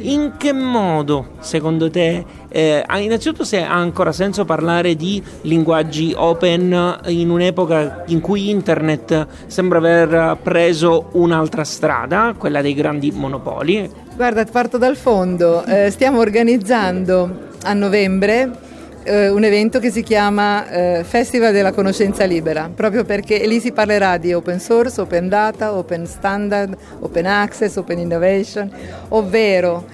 In 0.05 0.33
che 0.37 0.53
modo, 0.53 1.29
secondo 1.39 1.89
te, 1.89 2.25
eh, 2.49 2.85
innanzitutto 2.99 3.45
se 3.45 3.63
ha 3.63 3.73
ancora 3.73 4.11
senso 4.11 4.45
parlare 4.45 4.97
di 4.97 5.23
linguaggi 5.43 6.13
open 6.17 6.99
in 7.07 7.31
un'epoca 7.31 8.03
in 8.07 8.21
cui 8.21 8.51
internet 8.51 9.27
sembra 9.47 9.79
aver 9.79 10.39
preso 10.43 11.11
un'altra 11.13 11.63
strada, 11.63 12.35
quella 12.37 12.61
dei 12.61 12.75
grandi 12.75 13.13
monopoli? 13.13 13.89
Guarda, 14.17 14.45
parto 14.45 14.77
dal 14.77 14.97
fondo. 14.97 15.65
Eh, 15.65 15.91
stiamo 15.91 16.19
organizzando 16.19 17.51
a 17.63 17.73
novembre 17.73 18.71
eh, 19.05 19.29
un 19.29 19.45
evento 19.45 19.79
che 19.79 19.91
si 19.91 20.03
chiama 20.03 20.69
eh, 20.69 21.05
Festival 21.05 21.53
della 21.53 21.73
conoscenza 21.73 22.25
libera, 22.25 22.71
proprio 22.75 23.05
perché 23.05 23.47
lì 23.47 23.61
si 23.61 23.73
parlerà 23.73 24.17
di 24.17 24.33
open 24.33 24.61
source, 24.61 25.01
open 25.01 25.29
data, 25.29 25.75
open 25.75 26.07
standard, 26.07 26.77
open 27.01 27.27
access, 27.27 27.77
open 27.77 27.99
innovation, 27.99 28.71
ovvero 29.09 29.85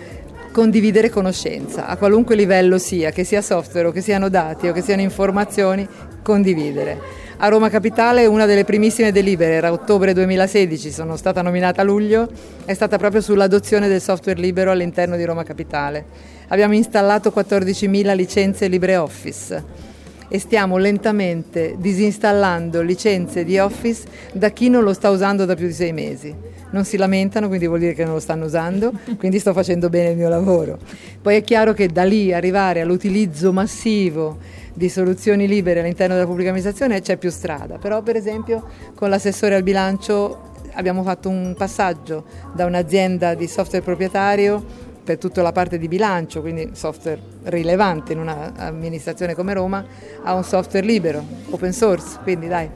condividere 0.53 1.11
conoscenza 1.11 1.87
a 1.87 1.97
qualunque 1.97 2.35
livello 2.35 2.79
sia, 2.79 3.11
che 3.11 3.25
sia 3.25 3.43
software 3.43 3.89
o 3.89 3.93
che 3.93 4.01
siano 4.01 4.29
dati 4.29 4.69
o 4.69 4.73
che 4.73 4.83
siano 4.83 5.03
informazioni, 5.03 5.87
condividere. 6.23 7.27
A 7.41 7.49
Roma 7.49 7.69
Capitale 7.69 8.27
una 8.27 8.47
delle 8.47 8.65
primissime 8.65 9.13
delibere, 9.13 9.53
era 9.53 9.71
ottobre 9.71 10.13
2016, 10.13 10.91
sono 10.91 11.17
stata 11.17 11.41
nominata 11.41 11.83
a 11.83 11.85
luglio, 11.85 12.29
è 12.65 12.75
stata 12.75 12.99
proprio 12.99 13.21
sull'adozione 13.21 13.87
del 13.87 14.01
software 14.01 14.41
libero 14.41 14.73
all'interno 14.73 15.17
di 15.17 15.25
Roma 15.25 15.45
Capitale. 15.45 16.37
Abbiamo 16.49 16.75
installato 16.75 17.31
14.000 17.35 18.17
licenze 18.17 18.69
LibreOffice 18.69 19.87
e 20.29 20.39
stiamo 20.39 20.79
lentamente 20.79 21.75
disinstallando 21.79 22.81
licenze 22.81 23.45
di 23.45 23.59
Office 23.59 24.07
da 24.33 24.49
chi 24.51 24.71
non 24.71 24.83
lo 24.83 24.95
sta 24.95 25.11
usando 25.11 25.45
da 25.45 25.55
più 25.55 25.67
di 25.67 25.73
sei 25.75 25.93
mesi. 25.93 26.35
Non 26.71 26.85
si 26.85 26.97
lamentano, 26.97 27.49
quindi 27.49 27.67
vuol 27.67 27.81
dire 27.81 27.93
che 27.93 28.05
non 28.05 28.15
lo 28.15 28.21
stanno 28.21 28.47
usando, 28.47 28.93
quindi 29.19 29.39
sto 29.39 29.53
facendo 29.53 29.91
bene 29.91 30.11
il 30.11 30.17
mio 30.17 30.29
lavoro. 30.31 30.79
Poi 31.21 31.37
è 31.37 31.43
chiaro 31.43 31.75
che 31.75 31.89
da 31.89 32.05
lì 32.05 32.33
arrivare 32.33 32.81
all'utilizzo 32.81 33.53
massivo 33.53 34.39
di 34.73 34.89
soluzioni 34.89 35.47
libere 35.47 35.81
all'interno 35.81 36.15
della 36.15 36.27
pubblica 36.27 36.49
amministrazione 36.49 37.01
c'è 37.03 37.19
più 37.19 37.31
strada, 37.31 37.77
però 37.77 38.01
per 38.01 38.17
esempio 38.17 38.67
con 38.95 39.11
l'assessore 39.11 39.55
al 39.55 39.63
bilancio 39.63 40.47
abbiamo 40.75 41.03
fatto 41.03 41.29
un 41.29 41.55
passaggio 41.57 42.25
da 42.55 42.65
un'azienda 42.65 43.35
di 43.35 43.47
software 43.47 43.85
proprietario 43.85 44.87
per 45.09 45.17
tutta 45.17 45.41
la 45.41 45.53
parte 45.53 45.79
di 45.79 45.89
bilancio, 45.89 46.43
quindi 46.43 46.73
software 46.75 47.19
rilevante 47.45 48.13
in 48.13 48.19
un'amministrazione 48.19 49.35
come 49.35 49.55
Roma, 49.55 49.83
a 50.23 50.35
un 50.35 50.45
software 50.45 50.85
libero, 50.85 51.25
open 51.49 51.73
source, 51.73 52.19
quindi 52.23 52.47
dai, 52.47 52.69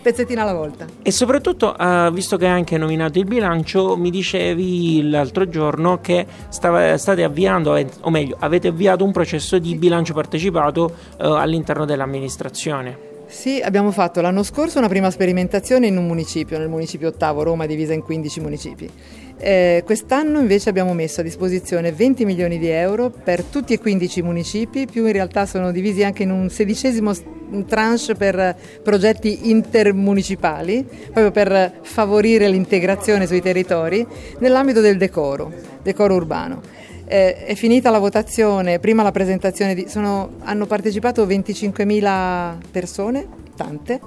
pezzettina 0.00 0.42
alla 0.42 0.54
volta. 0.54 0.86
E 1.02 1.10
soprattutto, 1.10 1.74
uh, 1.76 2.12
visto 2.12 2.36
che 2.36 2.46
hai 2.46 2.52
anche 2.52 2.78
nominato 2.78 3.18
il 3.18 3.24
bilancio, 3.24 3.96
mi 3.96 4.10
dicevi 4.10 5.10
l'altro 5.10 5.48
giorno 5.48 5.98
che 6.00 6.24
stava, 6.48 6.96
state 6.96 7.24
avviando, 7.24 7.76
o 8.02 8.10
meglio, 8.10 8.36
avete 8.38 8.68
avviato 8.68 9.02
un 9.02 9.10
processo 9.10 9.58
di 9.58 9.74
bilancio 9.74 10.14
partecipato 10.14 10.94
uh, 11.18 11.24
all'interno 11.24 11.84
dell'amministrazione. 11.86 13.08
Sì, 13.26 13.60
abbiamo 13.60 13.90
fatto 13.90 14.20
l'anno 14.20 14.42
scorso 14.44 14.78
una 14.78 14.88
prima 14.88 15.10
sperimentazione 15.10 15.86
in 15.86 15.96
un 15.96 16.06
municipio, 16.06 16.58
nel 16.58 16.68
municipio 16.68 17.08
ottavo, 17.08 17.42
Roma 17.42 17.66
divisa 17.66 17.92
in 17.92 18.02
15 18.02 18.40
municipi. 18.40 18.90
Eh, 19.42 19.82
quest'anno 19.86 20.38
invece 20.38 20.68
abbiamo 20.68 20.92
messo 20.92 21.20
a 21.20 21.22
disposizione 21.22 21.92
20 21.92 22.26
milioni 22.26 22.58
di 22.58 22.68
euro 22.68 23.08
per 23.08 23.42
tutti 23.42 23.72
e 23.72 23.78
15 23.78 24.20
municipi, 24.20 24.86
più 24.86 25.06
in 25.06 25.12
realtà 25.12 25.46
sono 25.46 25.72
divisi 25.72 26.04
anche 26.04 26.24
in 26.24 26.30
un 26.30 26.50
sedicesimo 26.50 27.14
tranche 27.66 28.14
per 28.14 28.54
progetti 28.82 29.48
intermunicipali, 29.50 30.86
proprio 31.04 31.30
per 31.30 31.78
favorire 31.80 32.48
l'integrazione 32.48 33.26
sui 33.26 33.40
territori, 33.40 34.06
nell'ambito 34.40 34.82
del 34.82 34.98
decoro, 34.98 35.50
decoro 35.82 36.16
urbano. 36.16 36.60
Eh, 37.06 37.46
è 37.46 37.54
finita 37.54 37.88
la 37.88 37.98
votazione, 37.98 38.78
prima 38.78 39.02
la 39.02 39.10
presentazione, 39.10 39.74
di, 39.74 39.88
sono, 39.88 40.34
hanno 40.40 40.66
partecipato 40.66 41.26
25.000 41.26 42.56
persone, 42.70 43.26
tante, 43.56 44.00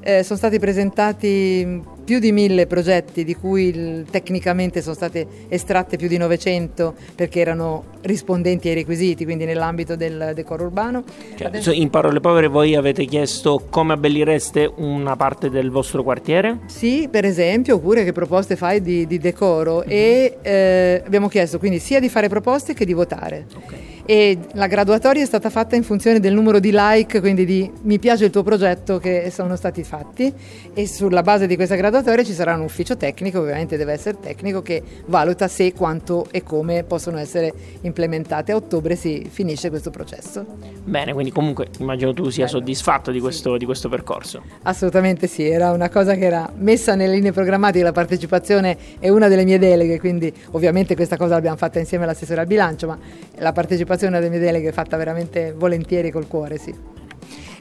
eh, 0.00 0.22
sono 0.22 0.38
stati 0.38 0.58
presentati 0.58 1.82
più 2.04 2.18
di 2.18 2.32
mille 2.32 2.66
progetti 2.66 3.24
di 3.24 3.34
cui 3.34 4.04
tecnicamente 4.10 4.82
sono 4.82 4.94
state 4.94 5.26
estratte 5.48 5.96
più 5.96 6.08
di 6.08 6.16
900 6.16 6.94
perché 7.14 7.40
erano 7.40 7.84
rispondenti 8.02 8.68
ai 8.68 8.74
requisiti, 8.74 9.24
quindi 9.24 9.44
nell'ambito 9.44 9.96
del 9.96 10.32
decoro 10.34 10.64
urbano. 10.64 11.04
Cioè, 11.36 11.48
Adesso... 11.48 11.72
In 11.72 11.90
parole 11.90 12.20
povere 12.20 12.46
voi 12.46 12.74
avete 12.74 13.04
chiesto 13.04 13.66
come 13.70 13.94
abbellireste 13.94 14.70
una 14.76 15.16
parte 15.16 15.50
del 15.50 15.70
vostro 15.70 16.02
quartiere? 16.02 16.60
Sì, 16.66 17.08
per 17.10 17.24
esempio, 17.24 17.76
oppure 17.76 18.04
che 18.04 18.12
proposte 18.12 18.56
fai 18.56 18.82
di, 18.82 19.06
di 19.06 19.18
decoro 19.18 19.78
mm-hmm. 19.78 19.88
e 19.88 20.36
eh, 20.42 21.02
abbiamo 21.04 21.28
chiesto 21.28 21.58
quindi 21.58 21.78
sia 21.78 22.00
di 22.00 22.08
fare 22.08 22.28
proposte 22.28 22.74
che 22.74 22.84
di 22.84 22.92
votare. 22.92 23.46
Okay 23.64 23.93
e 24.06 24.38
la 24.52 24.66
graduatoria 24.66 25.22
è 25.22 25.26
stata 25.26 25.48
fatta 25.48 25.76
in 25.76 25.82
funzione 25.82 26.20
del 26.20 26.34
numero 26.34 26.58
di 26.58 26.70
like, 26.72 27.20
quindi 27.20 27.44
di 27.46 27.70
mi 27.82 27.98
piace 27.98 28.26
il 28.26 28.30
tuo 28.30 28.42
progetto 28.42 28.98
che 28.98 29.30
sono 29.30 29.56
stati 29.56 29.82
fatti 29.82 30.32
e 30.74 30.86
sulla 30.86 31.22
base 31.22 31.46
di 31.46 31.56
questa 31.56 31.74
graduatoria 31.74 32.22
ci 32.22 32.34
sarà 32.34 32.54
un 32.54 32.60
ufficio 32.60 32.96
tecnico, 32.96 33.40
ovviamente 33.40 33.78
deve 33.78 33.92
essere 33.92 34.18
tecnico, 34.20 34.60
che 34.60 34.82
valuta 35.06 35.48
se, 35.48 35.72
quanto 35.72 36.26
e 36.30 36.42
come 36.42 36.84
possono 36.84 37.18
essere 37.18 37.52
implementate. 37.80 38.52
A 38.52 38.56
ottobre 38.56 38.94
si 38.94 39.26
finisce 39.30 39.70
questo 39.70 39.90
processo. 39.90 40.44
Bene, 40.84 41.14
quindi 41.14 41.32
comunque 41.32 41.68
immagino 41.78 42.12
tu 42.12 42.28
sia 42.28 42.46
soddisfatto 42.46 43.10
di 43.10 43.20
questo, 43.20 43.52
sì. 43.52 43.58
di 43.58 43.64
questo 43.64 43.88
percorso. 43.88 44.42
Assolutamente 44.62 45.26
sì, 45.26 45.44
era 45.44 45.70
una 45.70 45.88
cosa 45.88 46.14
che 46.14 46.26
era 46.26 46.50
messa 46.56 46.94
nelle 46.94 47.14
linee 47.14 47.32
programmatiche, 47.32 47.82
la 47.82 47.92
partecipazione 47.92 48.76
è 48.98 49.08
una 49.08 49.28
delle 49.28 49.44
mie 49.44 49.58
deleghe, 49.58 49.98
quindi 49.98 50.32
ovviamente 50.50 50.94
questa 50.94 51.16
cosa 51.16 51.34
l'abbiamo 51.34 51.56
fatta 51.56 51.78
insieme 51.78 52.04
all'assessore 52.04 52.40
al 52.40 52.46
bilancio, 52.46 52.86
ma 52.86 52.98
la 53.38 53.52
partecipazione 53.52 53.92
partecipazione 53.94 54.16
alle 54.16 54.28
mie 54.28 54.38
deleghe 54.38 54.72
fatta 54.72 54.96
veramente 54.96 55.52
volentieri 55.52 56.10
col 56.10 56.26
cuore, 56.26 56.58
sì. 56.58 56.92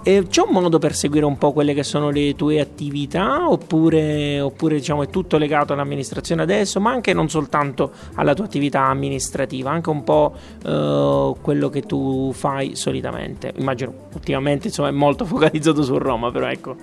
E 0.05 0.25
c'è 0.27 0.41
un 0.41 0.51
modo 0.51 0.79
per 0.79 0.93
seguire 0.93 1.25
un 1.25 1.37
po' 1.37 1.53
quelle 1.53 1.73
che 1.73 1.83
sono 1.83 2.09
le 2.09 2.35
tue 2.35 2.59
attività 2.59 3.49
oppure, 3.49 4.41
oppure 4.41 4.75
diciamo, 4.75 5.03
è 5.03 5.07
tutto 5.07 5.37
legato 5.37 5.71
all'amministrazione 5.71 6.41
adesso, 6.41 6.81
ma 6.81 6.91
anche 6.91 7.13
non 7.13 7.29
soltanto 7.29 7.91
alla 8.15 8.33
tua 8.33 8.43
attività 8.43 8.81
amministrativa, 8.81 9.71
anche 9.71 9.89
un 9.89 10.03
po' 10.03 10.35
uh, 10.65 11.37
quello 11.39 11.69
che 11.69 11.83
tu 11.83 12.33
fai 12.33 12.75
solitamente. 12.75 13.53
Immagino 13.55 13.93
ultimamente 14.13 14.67
insomma, 14.67 14.89
è 14.89 14.91
molto 14.91 15.23
focalizzato 15.25 15.83
su 15.83 15.97
Roma, 15.97 16.31
però 16.31 16.49
ecco. 16.49 16.75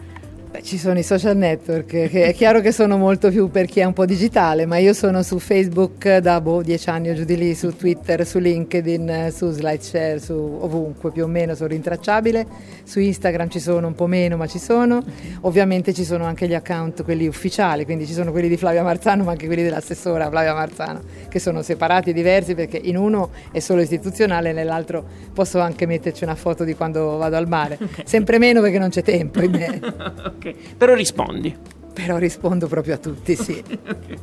Beh, 0.51 0.65
ci 0.65 0.79
sono 0.79 0.99
i 0.99 1.05
social 1.05 1.37
network, 1.37 1.87
che 1.87 2.25
è 2.25 2.35
chiaro 2.35 2.61
che 2.61 2.73
sono 2.73 2.97
molto 2.97 3.31
più 3.31 3.51
per 3.51 3.67
chi 3.67 3.79
è 3.79 3.85
un 3.85 3.93
po' 3.93 4.05
digitale, 4.05 4.67
ma 4.67 4.79
io 4.79 4.93
sono 4.95 5.23
su 5.23 5.39
Facebook 5.39 6.17
da 6.17 6.41
boh, 6.41 6.61
dieci 6.63 6.91
anni 6.91 7.09
o 7.09 7.15
giù 7.15 7.23
di 7.23 7.37
lì, 7.37 7.55
su 7.55 7.77
Twitter, 7.77 8.27
su 8.27 8.41
LinkedIn, 8.41 9.29
su 9.33 9.49
SlideShare, 9.53 10.19
su 10.19 10.33
ovunque 10.35 11.13
più 11.13 11.23
o 11.23 11.29
meno 11.29 11.55
sono 11.55 11.69
rintracciabile. 11.69 12.45
Su 12.83 12.99
Instagram 12.99 13.49
ci 13.49 13.61
sono 13.61 13.87
un 13.87 13.95
po' 13.95 14.09
meno, 14.09 14.37
ma 14.37 14.49
ci 14.49 14.59
sono. 14.59 15.05
Ovviamente 15.43 15.95
ci 15.95 16.03
sono 16.03 16.25
anche 16.25 16.49
gli 16.49 16.55
account, 16.55 17.05
quelli 17.05 17.29
ufficiali, 17.29 17.85
quindi 17.85 18.05
ci 18.05 18.13
sono 18.13 18.33
quelli 18.33 18.49
di 18.49 18.57
Flavia 18.57 18.83
Marzano, 18.83 19.23
ma 19.23 19.31
anche 19.31 19.47
quelli 19.47 19.63
dell'assessora 19.63 20.29
Flavia 20.31 20.55
Marzano, 20.55 21.01
che 21.29 21.39
sono 21.39 21.63
separati 21.63 22.11
e 22.11 22.13
diversi 22.13 22.57
perché 22.57 22.81
in 22.83 22.97
uno 22.97 23.31
è 23.53 23.61
solo 23.61 23.83
istituzionale, 23.83 24.53
nell'altro 24.53 25.05
posso 25.33 25.61
anche 25.61 25.87
metterci 25.87 26.25
una 26.25 26.35
foto 26.35 26.65
di 26.65 26.75
quando 26.75 27.19
vado 27.19 27.37
al 27.37 27.47
mare. 27.47 27.79
Sempre 28.03 28.39
meno 28.39 28.61
perché 28.61 28.81
non 28.81 28.89
c'è 28.89 29.05
tempo 29.05 29.41
in 29.43 29.51
me. 29.53 30.39
ok. 30.41 30.55
Però 30.77 30.95
rispondi. 30.95 31.55
Però 31.93 32.17
rispondo 32.17 32.67
proprio 32.67 32.95
a 32.95 32.99
tutti, 32.99 33.37
sì. 33.37 33.63
okay. 33.69 34.17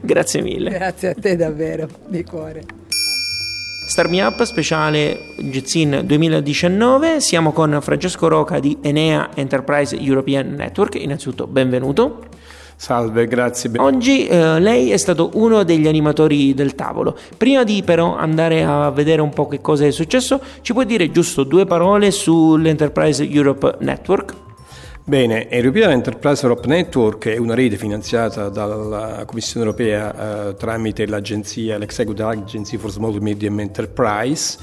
Grazie 0.00 0.42
mille. 0.42 0.70
Grazie 0.70 1.10
a 1.10 1.14
te 1.14 1.36
davvero, 1.36 1.88
di 2.06 2.22
cuore. 2.22 2.62
Start 3.86 4.08
Me 4.08 4.22
Up 4.22 4.42
speciale 4.44 5.34
Getzin 5.36 6.02
2019. 6.04 7.20
Siamo 7.20 7.52
con 7.52 7.78
Francesco 7.82 8.28
Roca 8.28 8.58
di 8.58 8.78
Enea 8.80 9.30
Enterprise 9.34 9.96
European 9.96 10.54
Network. 10.54 10.94
Innanzitutto, 10.96 11.46
benvenuto. 11.46 12.32
Salve, 12.76 13.26
grazie. 13.26 13.70
Oggi 13.76 14.26
eh, 14.26 14.58
lei 14.58 14.90
è 14.90 14.96
stato 14.96 15.30
uno 15.34 15.62
degli 15.62 15.86
animatori 15.86 16.54
del 16.54 16.74
tavolo. 16.74 17.16
Prima 17.36 17.62
di 17.62 17.82
però 17.84 18.16
andare 18.16 18.64
a 18.64 18.90
vedere 18.90 19.20
un 19.20 19.30
po' 19.30 19.46
che 19.48 19.60
cosa 19.60 19.86
è 19.86 19.90
successo, 19.90 20.40
ci 20.62 20.72
puoi 20.72 20.86
dire 20.86 21.10
giusto 21.10 21.44
due 21.44 21.66
parole 21.66 22.10
sull'Enterprise 22.10 23.22
Europe 23.22 23.76
Network? 23.80 24.43
Bene, 25.06 25.50
European 25.50 25.90
Enterprise 25.90 26.46
Europe 26.46 26.66
Network 26.66 27.28
è 27.28 27.36
una 27.36 27.52
rete 27.52 27.76
finanziata 27.76 28.48
dalla 28.48 29.24
Commissione 29.26 29.66
europea 29.66 30.48
eh, 30.48 30.54
tramite 30.54 31.06
l'agenzia, 31.06 31.76
l'Executive 31.76 32.26
Agency 32.26 32.78
for 32.78 32.90
Small 32.90 33.18
Medium 33.18 33.60
Enterprise 33.60 34.56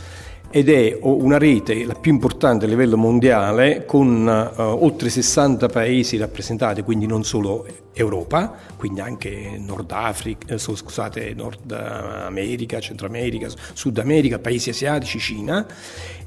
ed 0.50 0.70
è 0.70 0.98
una 1.00 1.38
rete 1.38 1.86
la 1.86 1.94
più 1.94 2.12
importante 2.12 2.66
a 2.66 2.68
livello 2.68 2.98
mondiale 2.98 3.86
con 3.86 4.54
uh, 4.58 4.62
oltre 4.62 5.10
60 5.10 5.70
paesi 5.70 6.18
rappresentati, 6.18 6.82
quindi 6.82 7.06
non 7.06 7.24
solo 7.24 7.66
Europa, 7.94 8.54
quindi 8.78 9.00
anche 9.00 9.58
Nord 9.58 9.92
Africa, 9.92 10.56
eh, 10.56 10.58
scusate, 10.58 11.34
Nord 11.36 11.72
America, 11.72 12.80
Centro 12.80 13.06
America, 13.06 13.48
Sud 13.74 14.00
America, 14.00 14.40
paesi 14.40 14.72
asiatici, 14.72 15.20
Cina 15.20 15.66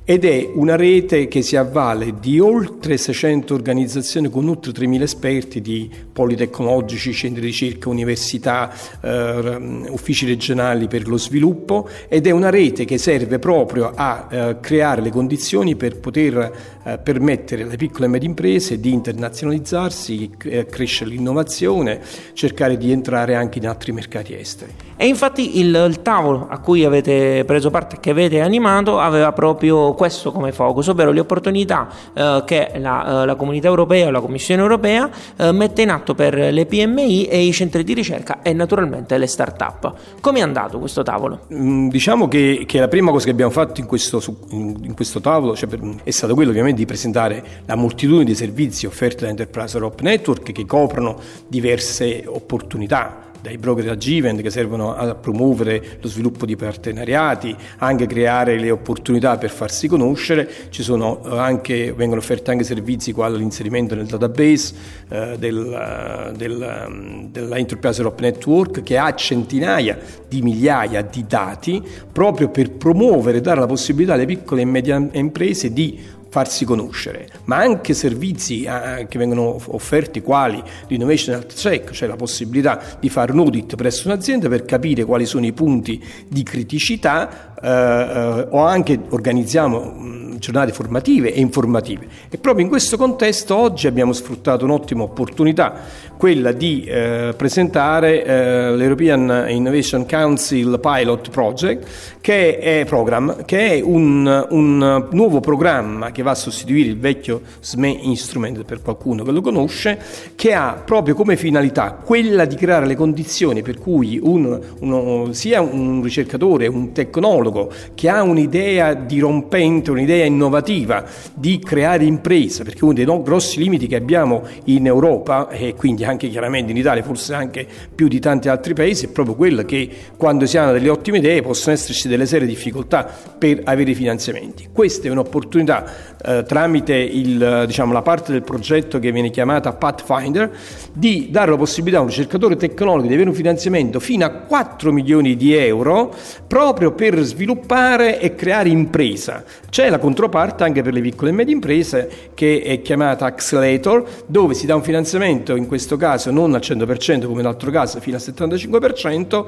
ed 0.06 0.26
è 0.26 0.50
una 0.52 0.76
rete 0.76 1.28
che 1.28 1.40
si 1.40 1.56
avvale 1.56 2.16
di 2.20 2.38
oltre 2.38 2.98
600 2.98 3.54
organizzazioni 3.54 4.28
con 4.28 4.46
oltre 4.50 4.70
3.000 4.70 5.00
esperti 5.00 5.62
di 5.62 5.90
politecnologici, 6.12 7.14
centri 7.14 7.40
di 7.40 7.46
ricerca, 7.46 7.88
università, 7.88 8.70
eh, 9.00 9.86
uffici 9.88 10.26
regionali 10.26 10.88
per 10.88 11.08
lo 11.08 11.16
sviluppo 11.16 11.88
ed 12.06 12.26
è 12.26 12.32
una 12.32 12.50
rete 12.50 12.84
che 12.84 12.98
serve 12.98 13.38
proprio 13.38 13.92
a 13.94 14.28
eh, 14.30 14.56
creare 14.60 15.00
le 15.00 15.10
condizioni 15.10 15.74
per 15.74 15.96
poter 15.96 16.73
permettere 17.02 17.62
alle 17.62 17.76
piccole 17.76 18.06
e 18.06 18.08
medie 18.08 18.28
imprese 18.28 18.78
di 18.78 18.92
internazionalizzarsi, 18.92 20.30
eh, 20.44 20.66
crescere 20.66 21.10
l'innovazione, 21.10 22.00
cercare 22.34 22.76
di 22.76 22.92
entrare 22.92 23.34
anche 23.34 23.58
in 23.58 23.66
altri 23.66 23.92
mercati 23.92 24.34
esteri. 24.34 24.72
E 24.96 25.06
infatti 25.06 25.58
il, 25.58 25.74
il 25.88 26.02
tavolo 26.02 26.46
a 26.48 26.58
cui 26.58 26.84
avete 26.84 27.44
preso 27.44 27.70
parte, 27.70 27.98
che 28.00 28.10
avete 28.10 28.40
animato, 28.40 29.00
aveva 29.00 29.32
proprio 29.32 29.92
questo 29.94 30.30
come 30.30 30.52
focus, 30.52 30.88
ovvero 30.88 31.10
le 31.10 31.20
opportunità 31.20 31.88
eh, 32.12 32.42
che 32.46 32.72
la, 32.76 33.22
eh, 33.22 33.26
la, 33.26 33.34
comunità 33.34 33.68
europea 33.68 34.06
o 34.06 34.10
la 34.10 34.20
Commissione 34.20 34.62
europea 34.62 35.10
eh, 35.36 35.52
mette 35.52 35.82
in 35.82 35.90
atto 35.90 36.14
per 36.14 36.34
le 36.34 36.66
PMI 36.66 37.24
e 37.24 37.44
i 37.44 37.52
centri 37.52 37.82
di 37.82 37.92
ricerca 37.94 38.42
e 38.42 38.52
naturalmente 38.52 39.18
le 39.18 39.26
start-up. 39.26 39.92
Come 40.20 40.38
è 40.38 40.42
andato 40.42 40.78
questo 40.78 41.02
tavolo? 41.02 41.46
Mm, 41.52 41.88
diciamo 41.88 42.28
che, 42.28 42.64
che, 42.66 42.78
la 42.78 42.88
prima 42.88 43.10
cosa 43.10 43.24
che 43.24 43.30
abbiamo 43.32 43.50
fatto 43.50 43.80
in 43.80 43.86
questo, 43.86 44.22
in, 44.50 44.76
in 44.82 44.94
questo 44.94 45.20
tavolo 45.20 45.56
cioè 45.56 45.68
per, 45.68 45.80
è 46.04 46.10
stato 46.10 46.34
quello 46.34 46.50
ovviamente 46.50 46.73
di 46.74 46.84
presentare 46.86 47.42
la 47.66 47.74
moltitudine 47.74 48.24
di 48.24 48.34
servizi 48.34 48.86
offerti 48.86 49.24
da 49.24 49.30
Enterprise 49.30 49.76
Europe 49.76 50.02
Network 50.02 50.52
che 50.52 50.66
coprono 50.66 51.18
diverse 51.48 52.24
opportunità 52.26 53.24
dai 53.44 53.58
broker 53.58 53.84
da 53.84 53.96
Givend 53.98 54.40
che 54.40 54.48
servono 54.48 54.94
a 54.94 55.14
promuovere 55.14 55.98
lo 56.00 56.08
sviluppo 56.08 56.46
di 56.46 56.56
partenariati, 56.56 57.54
anche 57.76 58.06
creare 58.06 58.58
le 58.58 58.70
opportunità 58.70 59.36
per 59.36 59.50
farsi 59.50 59.86
conoscere, 59.86 60.48
eh, 60.48 61.36
anche, 61.36 61.92
vengono 61.92 62.22
offerti 62.22 62.50
anche 62.50 62.64
servizi 62.64 63.12
quali 63.12 63.36
l'inserimento 63.36 63.94
nel 63.94 64.06
database 64.06 64.74
eh, 65.10 65.36
del, 65.38 66.32
del, 66.34 66.86
mm, 66.88 67.24
della 67.32 67.58
Enterprise 67.58 68.00
Europe 68.00 68.22
Network 68.22 68.82
che 68.82 68.96
ha 68.96 69.14
centinaia 69.14 69.98
di 70.26 70.40
migliaia 70.40 71.02
di 71.02 71.26
dati 71.28 71.82
proprio 72.10 72.48
per 72.48 72.70
promuovere 72.70 73.38
e 73.38 73.40
dare 73.42 73.60
la 73.60 73.66
possibilità 73.66 74.14
alle 74.14 74.24
piccole 74.24 74.62
e 74.62 74.64
medie 74.64 75.10
imprese 75.12 75.70
di 75.70 76.00
farsi 76.34 76.64
conoscere, 76.64 77.28
ma 77.44 77.58
anche 77.58 77.94
servizi 77.94 78.64
eh, 78.64 79.06
che 79.08 79.18
vengono 79.18 79.56
offerti 79.66 80.20
quali 80.20 80.60
l'Innovation 80.88 81.36
Health 81.36 81.54
Check, 81.54 81.92
cioè 81.92 82.08
la 82.08 82.16
possibilità 82.16 82.80
di 82.98 83.08
fare 83.08 83.30
un 83.30 83.38
audit 83.38 83.76
presso 83.76 84.08
un'azienda 84.08 84.48
per 84.48 84.64
capire 84.64 85.04
quali 85.04 85.26
sono 85.26 85.46
i 85.46 85.52
punti 85.52 86.04
di 86.26 86.42
criticità 86.42 87.54
eh, 87.62 87.68
eh, 87.68 88.48
o 88.50 88.64
anche 88.64 88.98
organizziamo 89.10 90.34
giornate 90.38 90.72
formative 90.72 91.32
e 91.32 91.40
informative. 91.40 92.08
E 92.28 92.36
proprio 92.38 92.64
in 92.64 92.70
questo 92.70 92.96
contesto 92.96 93.56
oggi 93.56 93.86
abbiamo 93.86 94.12
sfruttato 94.12 94.64
un'ottima 94.64 95.04
opportunità, 95.04 95.82
quella 96.24 96.52
di 96.52 96.84
eh, 96.84 97.34
presentare 97.36 98.24
eh, 98.24 98.74
l'European 98.74 99.44
Innovation 99.48 100.06
Council 100.08 100.80
Pilot 100.80 101.28
Project, 101.28 101.86
che 102.22 102.56
è, 102.56 102.86
program, 102.86 103.44
che 103.44 103.72
è 103.72 103.82
un, 103.82 104.46
un 104.48 105.08
nuovo 105.10 105.40
programma 105.40 106.12
che 106.12 106.22
va 106.22 106.30
a 106.30 106.34
sostituire 106.34 106.88
il 106.88 106.98
vecchio 106.98 107.42
SME 107.60 107.90
Instrument 107.90 108.64
per 108.64 108.80
qualcuno 108.80 109.22
che 109.22 109.32
lo 109.32 109.42
conosce, 109.42 109.98
che 110.34 110.54
ha 110.54 110.80
proprio 110.82 111.14
come 111.14 111.36
finalità 111.36 111.92
quella 112.02 112.46
di 112.46 112.54
creare 112.54 112.86
le 112.86 112.96
condizioni 112.96 113.60
per 113.60 113.76
cui 113.76 114.18
un, 114.22 114.58
uno, 114.80 115.30
sia 115.34 115.60
un 115.60 116.02
ricercatore, 116.02 116.66
un 116.68 116.92
tecnologo 116.92 117.70
che 117.94 118.08
ha 118.08 118.22
un'idea 118.22 118.94
dirompente, 118.94 119.90
un'idea 119.90 120.24
innovativa 120.24 121.04
di 121.34 121.58
creare 121.58 122.04
impresa, 122.06 122.64
perché 122.64 122.82
uno 122.82 122.94
dei 122.94 123.04
grossi 123.04 123.58
limiti 123.58 123.86
che 123.86 123.96
abbiamo 123.96 124.44
in 124.64 124.86
Europa 124.86 125.50
e 125.50 125.74
quindi 125.74 126.02
anche 126.06 126.13
chiaramente 126.16 126.70
in 126.70 126.76
Italia, 126.76 127.02
forse 127.02 127.34
anche 127.34 127.66
più 127.94 128.08
di 128.08 128.20
tanti 128.20 128.48
altri 128.48 128.74
paesi, 128.74 129.06
è 129.06 129.08
proprio 129.08 129.34
quello 129.34 129.62
che 129.64 129.88
quando 130.16 130.46
si 130.46 130.56
hanno 130.56 130.72
delle 130.72 130.88
ottime 130.88 131.18
idee 131.18 131.42
possono 131.42 131.74
esserci 131.74 132.08
delle 132.08 132.26
serie 132.26 132.46
difficoltà 132.46 133.08
per 133.38 133.60
avere 133.64 133.90
i 133.90 133.94
finanziamenti. 133.94 134.68
Questa 134.72 135.08
è 135.08 135.10
un'opportunità 135.10 136.14
eh, 136.24 136.44
tramite 136.46 136.94
il, 136.94 137.64
diciamo, 137.66 137.92
la 137.92 138.02
parte 138.02 138.32
del 138.32 138.42
progetto 138.42 138.98
che 138.98 139.12
viene 139.12 139.30
chiamata 139.30 139.72
Pathfinder 139.72 140.50
di 140.92 141.28
dare 141.30 141.50
la 141.50 141.56
possibilità 141.56 141.98
a 141.98 142.02
un 142.02 142.08
ricercatore 142.08 142.56
tecnologico 142.56 143.08
di 143.08 143.14
avere 143.14 143.28
un 143.28 143.34
finanziamento 143.34 144.00
fino 144.00 144.24
a 144.24 144.30
4 144.30 144.92
milioni 144.92 145.36
di 145.36 145.54
euro 145.54 146.14
proprio 146.46 146.92
per 146.92 147.18
sviluppare 147.20 148.20
e 148.20 148.34
creare 148.34 148.68
impresa. 148.68 149.44
C'è 149.68 149.90
la 149.90 149.98
controparte 149.98 150.64
anche 150.64 150.82
per 150.82 150.92
le 150.92 151.00
piccole 151.00 151.30
e 151.30 151.34
medie 151.34 151.54
imprese 151.54 152.30
che 152.34 152.62
è 152.62 152.80
chiamata 152.80 153.26
Accelerator 153.26 154.04
dove 154.26 154.54
si 154.54 154.66
dà 154.66 154.74
un 154.74 154.82
finanziamento 154.82 155.56
in 155.56 155.66
questo 155.66 155.96
caso 155.96 156.03
non 156.30 156.54
al 156.54 156.60
100% 156.60 157.26
come 157.26 157.36
nell'altro 157.36 157.70
caso 157.70 158.00
fino 158.00 158.16
al 158.16 158.22
75% 158.22 159.44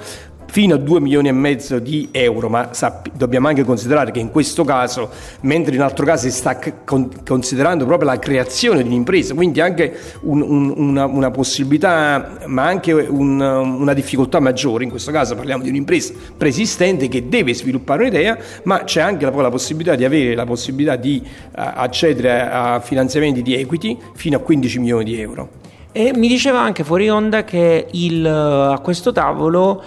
fino 0.47 0.75
a 0.75 0.79
2 0.79 1.01
milioni 1.01 1.29
e 1.29 1.33
mezzo 1.33 1.79
di 1.79 2.09
euro, 2.13 2.49
ma 2.49 2.73
sappi, 2.73 3.11
dobbiamo 3.15 3.49
anche 3.49 3.65
considerare 3.65 4.11
che 4.11 4.21
in 4.21 4.31
questo 4.31 4.65
caso, 4.65 5.11
mentre 5.41 5.75
in 5.75 5.83
altro 5.83 6.07
caso 6.07 6.29
si 6.29 6.31
sta 6.31 6.59
con, 6.85 7.11
considerando 7.27 7.85
proprio 7.85 8.09
la 8.09 8.19
creazione 8.19 8.83
di 8.83 8.89
un'impresa, 8.89 9.35
quindi 9.35 9.61
anche 9.61 9.95
un, 10.23 10.41
un, 10.41 10.73
una, 10.77 11.05
una, 11.05 11.31
possibilità, 11.31 12.39
ma 12.47 12.65
anche 12.65 12.93
un, 12.93 13.41
una 13.41 13.93
difficoltà 13.93 14.41
maggiore, 14.41 14.85
in 14.85 14.91
questo 14.91 15.11
caso 15.11 15.35
parliamo 15.35 15.63
di 15.63 15.69
un'impresa 15.69 16.15
preesistente 16.37 17.09
che 17.09 17.29
deve 17.29 17.53
sviluppare 17.53 18.03
un'idea, 18.03 18.39
ma 18.65 18.85
c'è 18.85 19.01
anche 19.01 19.25
la, 19.25 19.31
la 19.31 19.51
possibilità 19.51 19.95
di 19.95 20.05
avere 20.05 20.35
la 20.35 20.47
possibilità 20.47 20.97
di 20.97 21.21
uh, 21.23 21.51
accedere 21.53 22.49
a 22.51 22.81
finanziamenti 22.81 23.43
di 23.43 23.55
equity 23.55 23.99
fino 24.15 24.37
a 24.37 24.41
15 24.41 24.79
milioni 24.79 25.05
di 25.05 25.21
euro. 25.21 25.65
E 25.99 26.13
mi 26.15 26.29
diceva 26.29 26.61
anche 26.61 26.85
fuori 26.85 27.09
onda 27.09 27.43
che 27.45 27.87
il, 27.93 28.27
a 28.27 28.79
questo 28.83 29.13
tavolo 29.13 29.83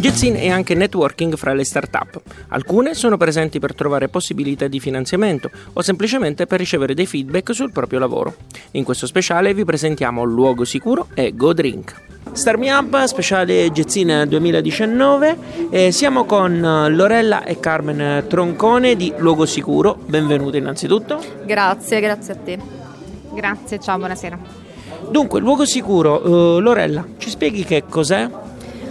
Jetsin 0.00 0.36
è 0.36 0.46
anche 0.46 0.76
networking 0.76 1.34
fra 1.36 1.52
le 1.52 1.64
start-up. 1.64 2.20
Alcune 2.50 2.94
sono 2.94 3.16
presenti 3.16 3.58
per 3.58 3.74
trovare 3.74 4.08
possibilità 4.08 4.68
di 4.68 4.78
finanziamento 4.78 5.50
o 5.72 5.82
semplicemente 5.82 6.46
per 6.46 6.60
ricevere 6.60 6.94
dei 6.94 7.04
feedback 7.04 7.52
sul 7.52 7.72
proprio 7.72 7.98
lavoro. 7.98 8.36
In 8.72 8.84
questo 8.84 9.06
speciale 9.08 9.52
vi 9.54 9.64
presentiamo 9.64 10.22
Luogo 10.22 10.64
Sicuro 10.64 11.08
e 11.14 11.34
Go 11.34 11.52
Drink. 11.52 12.00
Star 12.30 12.58
Me 12.58 12.70
Up, 12.70 13.04
speciale 13.06 13.72
Jetsin 13.72 14.26
2019. 14.28 15.36
Eh, 15.70 15.90
siamo 15.90 16.26
con 16.26 16.60
Lorella 16.90 17.42
e 17.42 17.58
Carmen 17.58 18.24
Troncone 18.28 18.94
di 18.94 19.12
Luogo 19.16 19.46
Sicuro. 19.46 19.98
Benvenute 20.06 20.58
innanzitutto. 20.58 21.20
Grazie, 21.44 22.00
grazie 22.00 22.32
a 22.34 22.36
te. 22.36 22.58
Grazie, 23.34 23.80
ciao, 23.80 23.98
buonasera. 23.98 24.38
Dunque, 25.10 25.40
Luogo 25.40 25.66
Sicuro, 25.66 26.58
eh, 26.58 26.60
Lorella, 26.60 27.04
ci 27.16 27.30
spieghi 27.30 27.64
che 27.64 27.82
cos'è? 27.88 28.46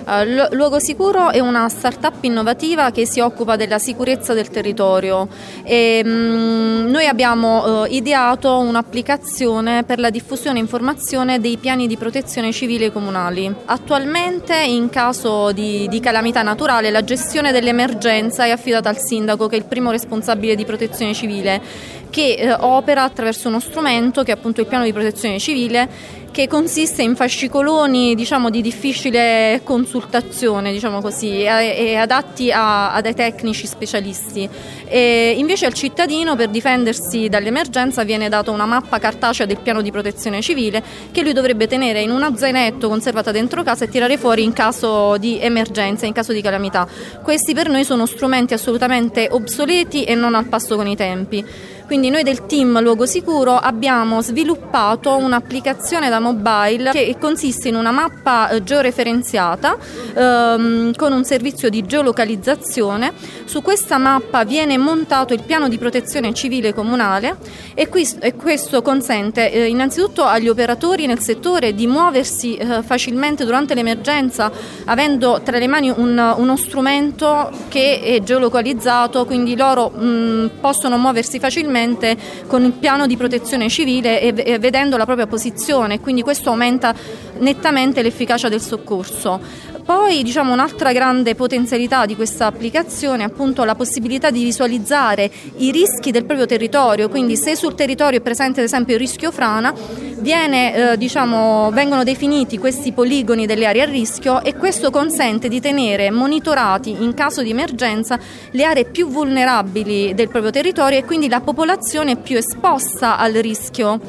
Uh, 0.08 0.56
Luogo 0.56 0.80
Sicuro 0.80 1.32
è 1.32 1.40
una 1.40 1.68
startup 1.68 2.24
innovativa 2.24 2.92
che 2.92 3.06
si 3.06 3.20
occupa 3.20 3.58
della 3.58 3.78
sicurezza 3.78 4.34
del 4.34 4.48
territorio 4.48 5.28
e 5.64 6.02
um, 6.06 6.86
noi 6.88 7.08
abbiamo 7.08 7.82
uh, 7.82 7.86
ideato 7.90 8.58
un'applicazione 8.58 9.84
per 9.84 10.00
la 10.00 10.10
diffusione 10.10 10.60
e 10.60 10.62
informazione 10.62 11.42
dei 11.42 11.58
piani 11.58 11.88
di 11.88 11.98
protezione 11.98 12.54
civile 12.54 12.90
comunali. 12.90 13.54
Attualmente 13.66 14.56
in 14.56 14.90
caso 14.90 15.52
di, 15.52 15.90
di 15.90 16.00
calamità 16.00 16.42
naturale 16.42 16.90
la 16.90 17.04
gestione 17.04 17.52
dell'emergenza 17.52 18.46
è 18.46 18.52
affidata 18.52 18.88
al 18.88 19.00
sindaco 19.00 19.48
che 19.48 19.58
è 19.58 19.60
il 19.60 19.66
primo 19.66 19.92
responsabile 19.92 20.56
di 20.56 20.64
protezione 20.64 21.14
civile 21.14 21.62
che 22.10 22.36
eh, 22.36 22.54
opera 22.54 23.04
attraverso 23.04 23.50
uno 23.50 23.60
strumento 23.60 24.24
che 24.24 24.32
è 24.32 24.36
appunto 24.36 24.62
il 24.62 24.68
piano 24.68 24.86
di 24.86 24.94
protezione 24.94 25.38
civile 25.38 26.26
che 26.38 26.48
consiste 26.48 27.02
in 27.02 27.16
fascicoloni 27.16 28.14
diciamo, 28.14 28.52
di 28.52 28.62
difficile 28.62 29.60
consultazione 29.64 30.72
diciamo 30.72 31.02
così, 31.02 31.42
e, 31.42 31.74
e 31.76 31.96
adatti 31.96 32.52
a, 32.52 32.94
a, 32.94 33.02
dei 33.02 33.16
tecnici 33.16 33.66
specialisti. 33.66 34.48
E 34.86 35.34
invece 35.36 35.66
al 35.66 35.74
cittadino 35.74 36.36
per 36.36 36.50
difendersi 36.50 37.28
dall'emergenza 37.28 38.04
viene 38.04 38.30
data 38.30 38.52
una 38.52 38.68
mappa 38.68 39.00
cartacea 39.00 39.48
del 39.48 39.58
piano 39.58 39.82
di 39.82 39.90
protezione 39.90 40.40
civile 40.42 40.84
che 41.12 41.24
lui 41.24 41.34
dovrebbe 41.34 41.66
tenere 41.66 42.02
in 42.02 42.12
un 42.12 42.32
zainetto 42.38 42.88
conservata 42.88 43.32
dentro 43.32 43.64
casa 43.64 43.86
e 43.86 43.90
tirare 43.90 44.20
fuori 44.20 44.44
in 44.44 44.54
caso 44.54 45.18
di 45.18 45.40
emergenza, 45.42 46.06
in 46.06 46.14
caso 46.14 46.34
di 46.34 46.42
calamità. 46.44 46.88
Questi 47.24 47.56
per 47.56 47.68
noi 47.68 47.84
sono 47.84 48.06
strumenti 48.06 48.54
assolutamente 48.54 49.28
obsoleti 49.32 50.04
e 50.04 50.14
non 50.14 50.36
al 50.36 50.46
passo 50.46 50.76
con 50.76 50.86
i 50.86 50.96
tempi. 50.96 51.44
Quindi 51.88 52.10
noi 52.10 52.24
del 52.24 52.46
team 52.46 52.82
Luogo 52.82 53.06
Sicuro 53.06 53.56
abbiamo 53.56 54.22
sviluppato 54.22 55.16
un'applicazione 55.16 56.10
da 56.10 56.20
mobile 56.20 56.92
che 56.92 57.16
consiste 57.18 57.70
in 57.70 57.76
una 57.76 57.92
mappa 57.92 58.50
eh, 58.50 58.62
georeferenziata 58.62 59.78
ehm, 60.14 60.94
con 60.98 61.14
un 61.14 61.24
servizio 61.24 61.70
di 61.70 61.86
geolocalizzazione. 61.86 63.14
Su 63.46 63.62
questa 63.62 63.98
mappa 63.98 64.44
viene 64.44 64.78
montato 64.78 65.34
il 65.34 65.44
piano 65.44 65.70
di 65.70 65.78
protezione 65.78 66.34
civile 66.34 66.74
comunale 66.74 67.38
e, 67.74 67.88
qui, 67.88 68.06
e 68.20 68.36
questo 68.36 68.82
consente 68.82 69.50
eh, 69.50 69.68
innanzitutto 69.68 70.26
agli 70.26 70.50
operatori 70.50 71.06
nel 71.06 71.22
settore 71.22 71.74
di 71.74 71.88
muoversi 71.88 72.58
eh, 72.58 72.84
facilmente 72.84 73.46
durante 73.46 73.74
l'emergenza 73.74 74.52
avendo 74.84 75.40
tra 75.42 75.58
le 75.58 75.68
mani 75.68 75.90
un, 75.90 76.34
uno 76.36 76.58
strumento 76.58 77.50
che 77.70 78.02
è 78.02 78.22
geolocalizzato, 78.22 79.26
quindi 79.26 79.56
loro 79.56 79.88
mh, 79.90 80.52
possono 80.60 80.98
muoversi 80.98 81.40
facilmente 81.40 81.76
direttamente 81.78 82.18
con 82.48 82.64
il 82.64 82.72
piano 82.72 83.06
di 83.06 83.16
protezione 83.16 83.70
civile 83.70 84.20
e, 84.20 84.34
e 84.36 84.60
vedendo 84.60 84.98
la 84.98 85.06
propria 85.06 85.28
posizione, 85.28 86.00
quindi 86.00 86.22
questo 86.22 86.50
aumenta 86.50 86.94
nettamente 87.40 88.02
l'efficacia 88.02 88.50
del 88.50 88.62
soccorso. 88.62 89.76
Poi 89.88 90.22
diciamo, 90.22 90.52
un'altra 90.52 90.92
grande 90.92 91.34
potenzialità 91.34 92.06
di 92.06 92.18
questa 92.18 92.46
applicazione 92.46 93.24
è 93.24 93.26
appunto 93.26 93.64
la 93.64 93.74
possibilità 93.74 94.32
di 94.32 94.44
visualizzare 94.44 95.32
i 95.60 95.72
rischi 95.72 96.12
del 96.12 96.26
proprio 96.26 96.46
territorio, 96.46 97.08
quindi 97.08 97.38
se 97.38 97.56
sul 97.56 97.74
territorio 97.74 98.20
è 98.20 98.22
presente 98.22 98.60
ad 98.60 98.66
esempio 98.66 98.96
il 98.96 99.00
rischio 99.00 99.32
frana, 99.32 99.74
viene, 100.18 100.92
eh, 100.92 100.98
diciamo, 100.98 101.72
vengono 101.72 102.04
definiti 102.04 102.58
questi 102.58 102.92
poligoni 102.92 103.46
delle 103.46 103.66
aree 103.66 103.84
a 103.84 103.86
rischio 103.86 104.44
e 104.44 104.56
questo 104.56 104.92
consente 104.92 105.48
di 105.48 105.62
tenere 105.62 106.12
monitorati 106.12 107.02
in 107.02 107.14
caso 107.14 107.42
di 107.42 107.52
emergenza 107.52 108.20
le 108.52 108.64
aree 108.66 108.84
più 108.84 109.08
vulnerabili 109.08 110.14
del 110.14 110.28
proprio 110.28 110.52
territorio 110.52 110.98
e 110.98 111.06
quindi 111.06 111.30
la 111.30 111.40
popolazione 111.40 112.18
più 112.18 112.36
esposta 112.36 113.18
al 113.18 113.32
rischio. 113.36 114.02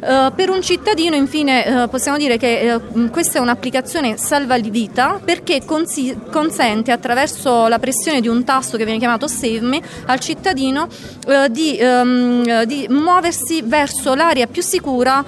Uh, 0.00 0.32
per 0.34 0.48
un 0.48 0.62
cittadino 0.62 1.14
infine 1.14 1.82
uh, 1.84 1.88
possiamo 1.90 2.16
dire 2.16 2.38
che 2.38 2.72
uh, 2.72 3.10
questa 3.10 3.38
è 3.38 3.40
un'applicazione 3.42 4.16
salvavita 4.16 5.20
perché 5.22 5.62
consi- 5.66 6.16
consente 6.30 6.90
attraverso 6.90 7.68
la 7.68 7.78
pressione 7.78 8.22
di 8.22 8.28
un 8.28 8.42
tasto 8.42 8.78
che 8.78 8.84
viene 8.84 8.98
chiamato 8.98 9.26
Save 9.26 9.60
Me 9.60 9.82
al 10.06 10.18
cittadino 10.18 10.88
di, 11.50 11.78
um, 11.80 12.64
di, 12.64 12.86
muoversi 12.88 13.62
verso 13.62 14.14
l'area 14.14 14.46
più 14.46 14.62
sicura 14.62 15.22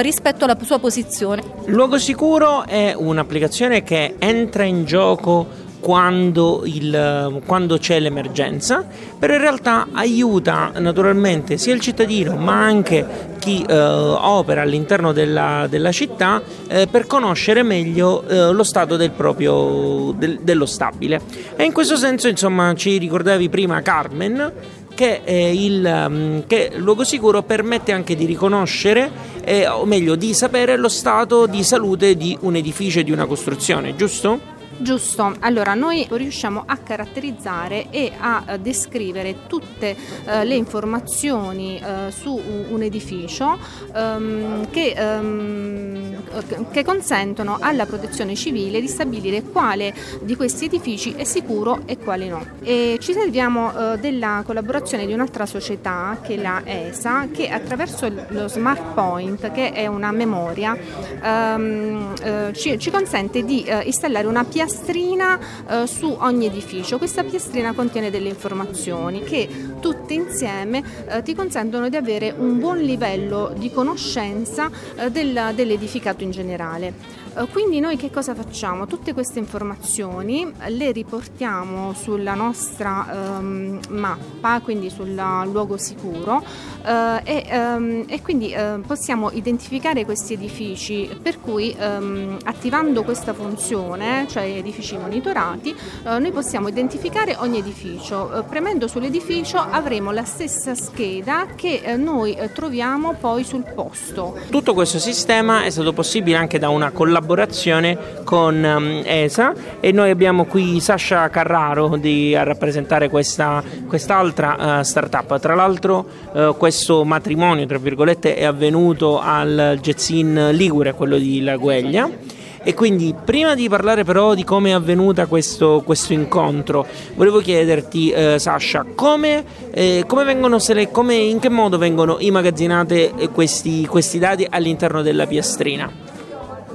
rispetto 0.00 0.44
alla 0.44 0.56
sua 0.62 0.78
posizione. 0.78 1.42
Luogo 1.66 1.98
sicuro 1.98 2.64
è 2.66 2.94
un'applicazione 2.96 3.82
che 3.82 4.14
entra 4.18 4.62
in 4.62 4.84
gioco 4.84 5.66
quando, 5.80 6.62
il, 6.64 7.42
quando, 7.46 7.78
c'è 7.78 8.00
l'emergenza, 8.00 8.84
però 9.18 9.34
in 9.34 9.40
realtà 9.40 9.88
aiuta 9.92 10.72
naturalmente 10.78 11.56
sia 11.58 11.74
il 11.74 11.80
cittadino 11.80 12.36
ma 12.36 12.62
anche 12.62 13.36
chi 13.38 13.64
eh, 13.66 13.74
opera 13.74 14.62
all'interno 14.62 15.12
della, 15.12 15.66
della 15.68 15.92
città 15.92 16.42
eh, 16.68 16.86
per 16.86 17.06
conoscere 17.06 17.62
meglio 17.62 18.26
eh, 18.26 18.52
lo 18.52 18.64
stato 18.64 18.96
del 18.96 19.10
proprio, 19.10 20.12
del, 20.16 20.40
dello 20.42 20.66
stabile. 20.66 21.20
E 21.56 21.64
in 21.64 21.72
questo 21.72 21.96
senso 21.96 22.28
insomma 22.28 22.74
ci 22.74 22.98
ricordavi 22.98 23.48
prima 23.48 23.80
Carmen 23.80 24.52
che, 24.98 25.22
il, 25.54 26.06
mm, 26.08 26.38
che 26.48 26.72
Luogo 26.74 27.04
Sicuro 27.04 27.42
permette 27.42 27.92
anche 27.92 28.16
di 28.16 28.24
riconoscere, 28.24 29.10
eh, 29.44 29.68
o 29.68 29.84
meglio 29.84 30.16
di 30.16 30.34
sapere 30.34 30.76
lo 30.76 30.88
stato 30.88 31.46
di 31.46 31.62
salute 31.62 32.16
di 32.16 32.36
un 32.40 32.56
edificio 32.56 32.98
e 32.98 33.04
di 33.04 33.12
una 33.12 33.26
costruzione, 33.26 33.94
giusto? 33.94 34.56
Giusto, 34.76 35.34
allora 35.40 35.74
noi 35.74 36.06
riusciamo 36.08 36.62
a 36.64 36.76
caratterizzare 36.76 37.86
e 37.90 38.12
a 38.16 38.44
eh, 38.46 38.60
descrivere 38.60 39.46
tutte 39.46 39.96
uh, 39.96 40.44
le 40.44 40.54
informazioni 40.54 41.82
uh, 41.82 42.10
su 42.10 42.40
un 42.68 42.82
edificio 42.82 43.58
um, 43.94 44.70
che, 44.70 44.94
um, 44.98 46.70
che, 46.70 46.84
consentono 46.84 47.56
alla 47.60 47.86
protezione 47.86 48.36
civile 48.36 48.80
di 48.80 48.86
stabilire 48.86 49.42
quale 49.42 49.92
di 50.22 50.36
questi 50.36 50.66
edifici 50.66 51.12
è 51.12 51.24
sicuro 51.24 51.80
e 51.86 51.98
quale 51.98 52.28
no. 52.28 52.44
E 52.62 52.98
ci 53.00 53.12
serviamo 53.12 53.68
uh, 53.68 53.96
della 53.98 54.42
collaborazione 54.46 55.06
di 55.06 55.12
un'altra 55.12 55.46
società 55.46 56.18
che 56.22 56.34
è 56.34 56.40
la 56.40 56.62
ESA 56.64 57.28
che 57.32 57.48
attraverso 57.48 58.08
lo 58.28 58.46
Smart 58.48 58.94
Point, 58.94 59.50
che 59.50 59.72
è 59.72 59.86
una 59.86 60.12
memoria, 60.12 60.76
um, 61.22 62.14
ci, 62.52 62.78
ci, 62.78 62.90
consente 62.90 63.44
di 63.44 63.66
installare 63.84 64.26
una 64.26 64.44
piattaforma 64.44 64.57
piastrina 64.58 65.38
eh, 65.68 65.86
su 65.86 66.16
ogni 66.18 66.46
edificio. 66.46 66.98
Questa 66.98 67.22
piastrina 67.22 67.74
contiene 67.74 68.10
delle 68.10 68.28
informazioni 68.28 69.22
che 69.22 69.48
tutte 69.78 70.14
insieme 70.14 70.82
eh, 71.06 71.22
ti 71.22 71.32
consentono 71.32 71.88
di 71.88 71.94
avere 71.94 72.34
un 72.36 72.58
buon 72.58 72.78
livello 72.78 73.54
di 73.56 73.70
conoscenza 73.70 74.68
eh, 74.96 75.12
del, 75.12 75.52
dell'edificato 75.54 76.24
in 76.24 76.32
generale. 76.32 76.92
Eh, 77.38 77.46
quindi 77.46 77.78
noi 77.78 77.96
che 77.96 78.10
cosa 78.10 78.34
facciamo? 78.34 78.86
Tutte 78.86 79.12
queste 79.12 79.38
informazioni 79.38 80.52
le 80.66 80.90
riportiamo 80.90 81.92
sulla 81.92 82.34
nostra 82.34 83.38
um, 83.38 83.78
mappa, 83.90 84.60
quindi 84.60 84.90
sul 84.90 85.14
luogo 85.14 85.76
sicuro 85.76 86.42
uh, 86.82 87.20
e, 87.22 87.46
um, 87.52 88.04
e, 88.08 88.20
quindi 88.22 88.54
uh, 88.54 88.80
possiamo 88.80 89.30
identificare 89.30 90.04
questi 90.04 90.32
edifici 90.32 91.08
per 91.22 91.40
cui 91.40 91.74
um, 91.78 92.38
attivando 92.42 93.04
questa 93.04 93.32
funzione, 93.32 94.26
cioè 94.28 94.42
edifici 94.44 94.96
monitorati, 94.96 95.74
uh, 96.04 96.18
noi 96.18 96.32
possiamo 96.32 96.66
identificare 96.68 97.36
ogni 97.38 97.58
edificio. 97.58 98.44
premendo 98.48 98.88
sull'edificio 98.88 99.58
avremo 99.58 100.10
la 100.10 100.24
stessa 100.24 100.74
scheda 100.74 101.46
che 101.54 101.96
noi 101.96 102.36
troviamo 102.52 103.14
poi 103.14 103.44
sul 103.44 103.64
posto. 103.74 104.36
Tutto 104.50 104.74
questo 104.74 104.98
sistema 104.98 105.62
è 105.62 105.70
stato 105.70 105.92
possibile 105.92 106.36
anche 106.36 106.58
da 106.58 106.68
una 106.68 106.90
collaborazione 106.90 107.26
collaborazione 107.28 107.98
con 108.24 108.54
um, 108.64 109.02
ESA 109.04 109.52
e 109.80 109.92
noi 109.92 110.08
abbiamo 110.08 110.46
qui 110.46 110.80
Sasha 110.80 111.28
Carraro 111.28 111.96
di, 111.98 112.34
a 112.34 112.42
rappresentare 112.42 113.10
questa, 113.10 113.62
quest'altra 113.86 114.78
uh, 114.78 114.82
startup. 114.82 115.38
Tra 115.38 115.54
l'altro 115.54 116.06
uh, 116.32 116.56
questo 116.56 117.04
matrimonio, 117.04 117.66
tra 117.66 117.76
virgolette, 117.76 118.34
è 118.34 118.44
avvenuto 118.44 119.20
al 119.20 119.78
Jetsin 119.80 120.50
Ligure, 120.52 120.94
quello 120.94 121.18
di 121.18 121.42
Lagueglia. 121.42 122.36
E 122.60 122.74
quindi 122.74 123.14
prima 123.24 123.54
di 123.54 123.68
parlare 123.68 124.04
però 124.04 124.34
di 124.34 124.44
come 124.44 124.70
è 124.70 124.72
avvenuta 124.72 125.26
questo, 125.26 125.82
questo 125.84 126.12
incontro, 126.12 126.86
volevo 127.14 127.38
chiederti 127.38 128.10
eh, 128.10 128.38
Sasha, 128.38 128.84
come, 128.94 129.44
eh, 129.70 130.04
come 130.06 130.24
vengono, 130.24 130.58
come, 130.90 131.14
in 131.14 131.38
che 131.38 131.48
modo 131.48 131.78
vengono 131.78 132.16
immagazzinati 132.18 133.30
questi, 133.32 133.86
questi 133.86 134.18
dati 134.18 134.46
all'interno 134.50 135.02
della 135.02 135.26
piastrina? 135.26 136.07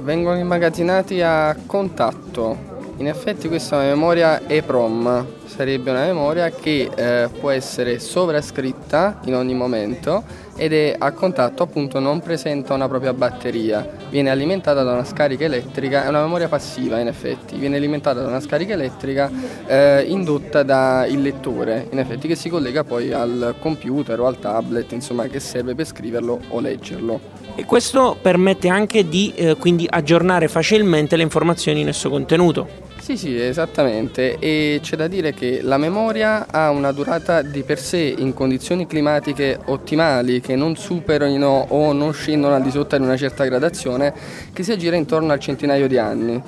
Vengono 0.04 0.38
immagazzinati 0.38 1.22
a 1.22 1.56
contatto. 1.66 2.72
In 2.98 3.08
effetti 3.08 3.48
questa 3.48 3.76
è 3.76 3.78
una 3.78 3.94
memoria 3.94 4.46
EPROM, 4.46 5.26
sarebbe 5.46 5.90
una 5.90 6.04
memoria 6.04 6.50
che 6.50 6.90
eh, 6.94 7.28
può 7.40 7.50
essere 7.50 7.98
sovrascritta 7.98 9.20
in 9.24 9.34
ogni 9.34 9.54
momento 9.54 10.22
ed 10.56 10.72
è 10.72 10.94
a 10.96 11.10
contatto 11.10 11.64
appunto 11.64 11.98
non 11.98 12.20
presenta 12.20 12.74
una 12.74 12.86
propria 12.86 13.12
batteria, 13.12 13.88
viene 14.10 14.30
alimentata 14.30 14.84
da 14.84 14.92
una 14.92 15.04
scarica 15.04 15.44
elettrica, 15.44 16.04
è 16.04 16.08
una 16.08 16.22
memoria 16.22 16.46
passiva 16.46 17.00
in 17.00 17.08
effetti, 17.08 17.56
viene 17.56 17.76
alimentata 17.76 18.20
da 18.20 18.28
una 18.28 18.40
scarica 18.40 18.74
elettrica 18.74 19.28
eh, 19.66 20.04
indotta 20.06 20.62
dal 20.62 21.10
lettore, 21.10 21.88
in 21.90 21.98
effetti 21.98 22.28
che 22.28 22.36
si 22.36 22.48
collega 22.48 22.84
poi 22.84 23.12
al 23.12 23.56
computer 23.58 24.20
o 24.20 24.26
al 24.26 24.38
tablet, 24.38 24.92
insomma 24.92 25.26
che 25.26 25.40
serve 25.40 25.74
per 25.74 25.86
scriverlo 25.86 26.38
o 26.48 26.60
leggerlo. 26.60 27.43
E 27.56 27.64
questo 27.64 28.16
permette 28.20 28.68
anche 28.68 29.08
di 29.08 29.32
eh, 29.34 29.56
aggiornare 29.88 30.48
facilmente 30.48 31.14
le 31.14 31.22
informazioni 31.22 31.82
in 31.82 31.88
esso 31.88 32.10
contenuto. 32.10 32.82
Sì, 32.98 33.16
sì, 33.16 33.38
esattamente. 33.38 34.38
E 34.38 34.80
c'è 34.82 34.96
da 34.96 35.06
dire 35.06 35.34
che 35.34 35.60
la 35.62 35.76
memoria 35.76 36.46
ha 36.50 36.70
una 36.70 36.90
durata 36.90 37.42
di 37.42 37.62
per 37.62 37.78
sé 37.78 38.14
in 38.16 38.34
condizioni 38.34 38.86
climatiche 38.86 39.58
ottimali 39.66 40.40
che 40.40 40.56
non 40.56 40.74
superino 40.74 41.66
o 41.68 41.92
non 41.92 42.12
scendono 42.12 42.54
al 42.54 42.62
di 42.62 42.70
sotto 42.70 42.96
di 42.96 43.04
una 43.04 43.16
certa 43.16 43.44
gradazione, 43.44 44.12
che 44.52 44.62
si 44.62 44.72
aggira 44.72 44.96
intorno 44.96 45.32
al 45.32 45.38
centinaio 45.38 45.86
di 45.86 45.98
anni. 45.98 46.42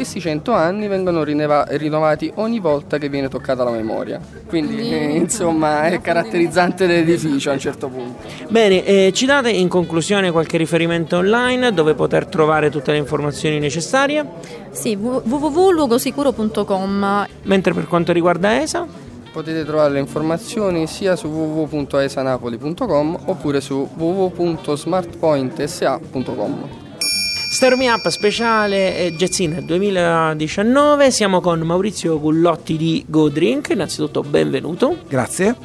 Questi 0.00 0.18
100 0.18 0.52
anni 0.52 0.88
vengono 0.88 1.22
rinneva- 1.22 1.66
rinnovati 1.68 2.32
ogni 2.36 2.58
volta 2.58 2.96
che 2.96 3.10
viene 3.10 3.28
toccata 3.28 3.64
la 3.64 3.70
memoria, 3.70 4.18
quindi 4.46 4.90
eh, 4.90 5.10
insomma 5.20 5.88
è 5.88 6.00
caratterizzante 6.00 6.86
dell'edificio 6.86 7.50
a 7.50 7.52
un 7.52 7.58
certo 7.58 7.88
punto. 7.88 8.26
Bene, 8.48 8.82
eh, 8.82 9.12
ci 9.12 9.26
date 9.26 9.50
in 9.50 9.68
conclusione 9.68 10.30
qualche 10.30 10.56
riferimento 10.56 11.18
online 11.18 11.74
dove 11.74 11.92
poter 11.92 12.24
trovare 12.24 12.70
tutte 12.70 12.92
le 12.92 12.96
informazioni 12.96 13.58
necessarie? 13.58 14.24
Sì, 14.70 14.94
www.luogosicuro.com. 14.94 17.26
Mentre 17.42 17.74
per 17.74 17.86
quanto 17.86 18.12
riguarda 18.12 18.58
ESA? 18.58 18.86
Potete 19.30 19.66
trovare 19.66 19.92
le 19.92 19.98
informazioni 19.98 20.86
sia 20.86 21.14
su 21.14 21.28
www.esanapoli.com 21.28 23.18
oppure 23.26 23.60
su 23.60 23.86
www.smartpointsa.com. 23.94 26.88
Stereo 27.50 27.76
Me 27.76 27.90
Up 27.90 28.06
speciale 28.10 28.96
eh, 28.96 29.12
Jazzin 29.12 29.62
2019, 29.64 31.10
siamo 31.10 31.40
con 31.40 31.58
Maurizio 31.62 32.20
Gullotti 32.20 32.76
di 32.76 33.04
Go 33.08 33.28
Drink, 33.28 33.70
innanzitutto 33.70 34.22
benvenuto. 34.22 34.98
Grazie. 35.08 35.56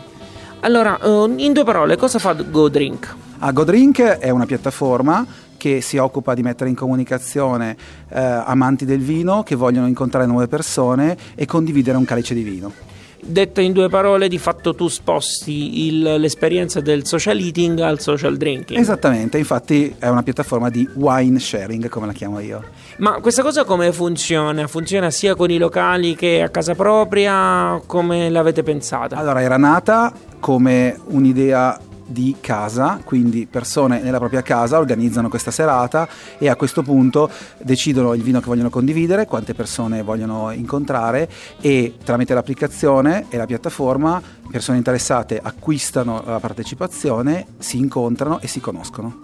Allora, 0.62 1.00
eh, 1.00 1.34
in 1.38 1.54
due 1.54 1.64
parole, 1.64 1.96
cosa 1.96 2.18
fa 2.18 2.34
Go 2.34 2.70
Drink? 2.70 3.16
Ah, 3.38 3.52
Go 3.52 3.64
Drink 3.64 4.02
è 4.02 4.32
una 4.32 4.48
piattaforma 4.48 5.24
che 5.58 5.80
si 5.82 5.98
occupa 5.98 6.34
di 6.34 6.42
mettere 6.42 6.72
in 6.72 6.76
comunicazione 6.76 7.78
eh, 8.10 8.20
amanti 8.20 8.86
del 8.86 9.02
vino 9.02 9.44
che 9.44 9.54
vogliono 9.54 9.86
incontrare 9.86 10.26
nuove 10.26 10.48
persone 10.48 11.16
e 11.36 11.46
condividere 11.46 11.98
un 11.98 12.06
calice 12.06 12.34
di 12.34 12.42
vino. 12.42 12.95
Detto 13.20 13.62
in 13.62 13.72
due 13.74 13.90
parole, 13.90 14.28
di 14.28 14.38
fatto 14.38 14.76
tu 14.76 14.88
sposti 14.88 15.88
il, 15.88 16.02
l'esperienza 16.20 16.80
del 16.80 17.06
social 17.06 17.40
eating 17.40 17.80
al 17.80 18.00
social 18.00 18.38
drinking. 18.38 18.80
Esattamente, 18.80 19.38
infatti 19.38 19.96
è 19.98 20.08
una 20.08 20.24
piattaforma 20.24 20.70
di 20.70 20.88
wine 20.94 21.40
sharing, 21.40 21.90
come 21.90 22.06
la 22.06 22.14
chiamo 22.14 22.40
io. 22.40 22.64
Ma 22.98 23.20
questa 23.20 23.42
cosa 23.42 23.64
come 23.64 23.92
funziona? 23.92 24.68
Funziona 24.68 25.10
sia 25.10 25.36
con 25.36 25.50
i 25.50 25.58
locali 25.58 26.16
che 26.16 26.42
a 26.42 26.50
casa 26.50 26.76
propria? 26.76 27.82
Come 27.86 28.30
l'avete 28.30 28.64
pensata? 28.64 29.16
Allora, 29.16 29.42
era 29.42 29.58
nata 29.58 30.14
come 30.40 30.98
un'idea 31.08 31.80
di 32.06 32.36
casa, 32.40 33.00
quindi 33.04 33.48
persone 33.50 34.02
nella 34.02 34.20
propria 34.20 34.42
casa 34.42 34.78
organizzano 34.78 35.30
questa 35.30 35.52
serata 35.52 36.08
e 36.38 36.50
a 36.50 36.56
questo 36.56 36.82
punto 36.84 37.30
decidono 37.62 38.14
il 38.14 38.22
vino 38.22 38.40
che 38.40 38.46
vogliono 38.46 38.70
condividere, 38.70 39.26
quante 39.26 39.54
persone 39.54 40.04
vogliono 40.04 40.52
incontrare 40.52 41.30
e 41.62 41.96
tramite 42.04 42.34
l'applicazione 42.34 43.26
e 43.30 43.38
la 43.38 43.46
piattaforma 43.46 44.22
persone 44.56 44.78
interessate 44.78 45.38
acquistano 45.42 46.24
la 46.26 46.40
partecipazione, 46.40 47.46
si 47.58 47.78
incontrano 47.78 48.40
e 48.40 48.48
si 48.48 48.62
conoscono. 48.62 49.20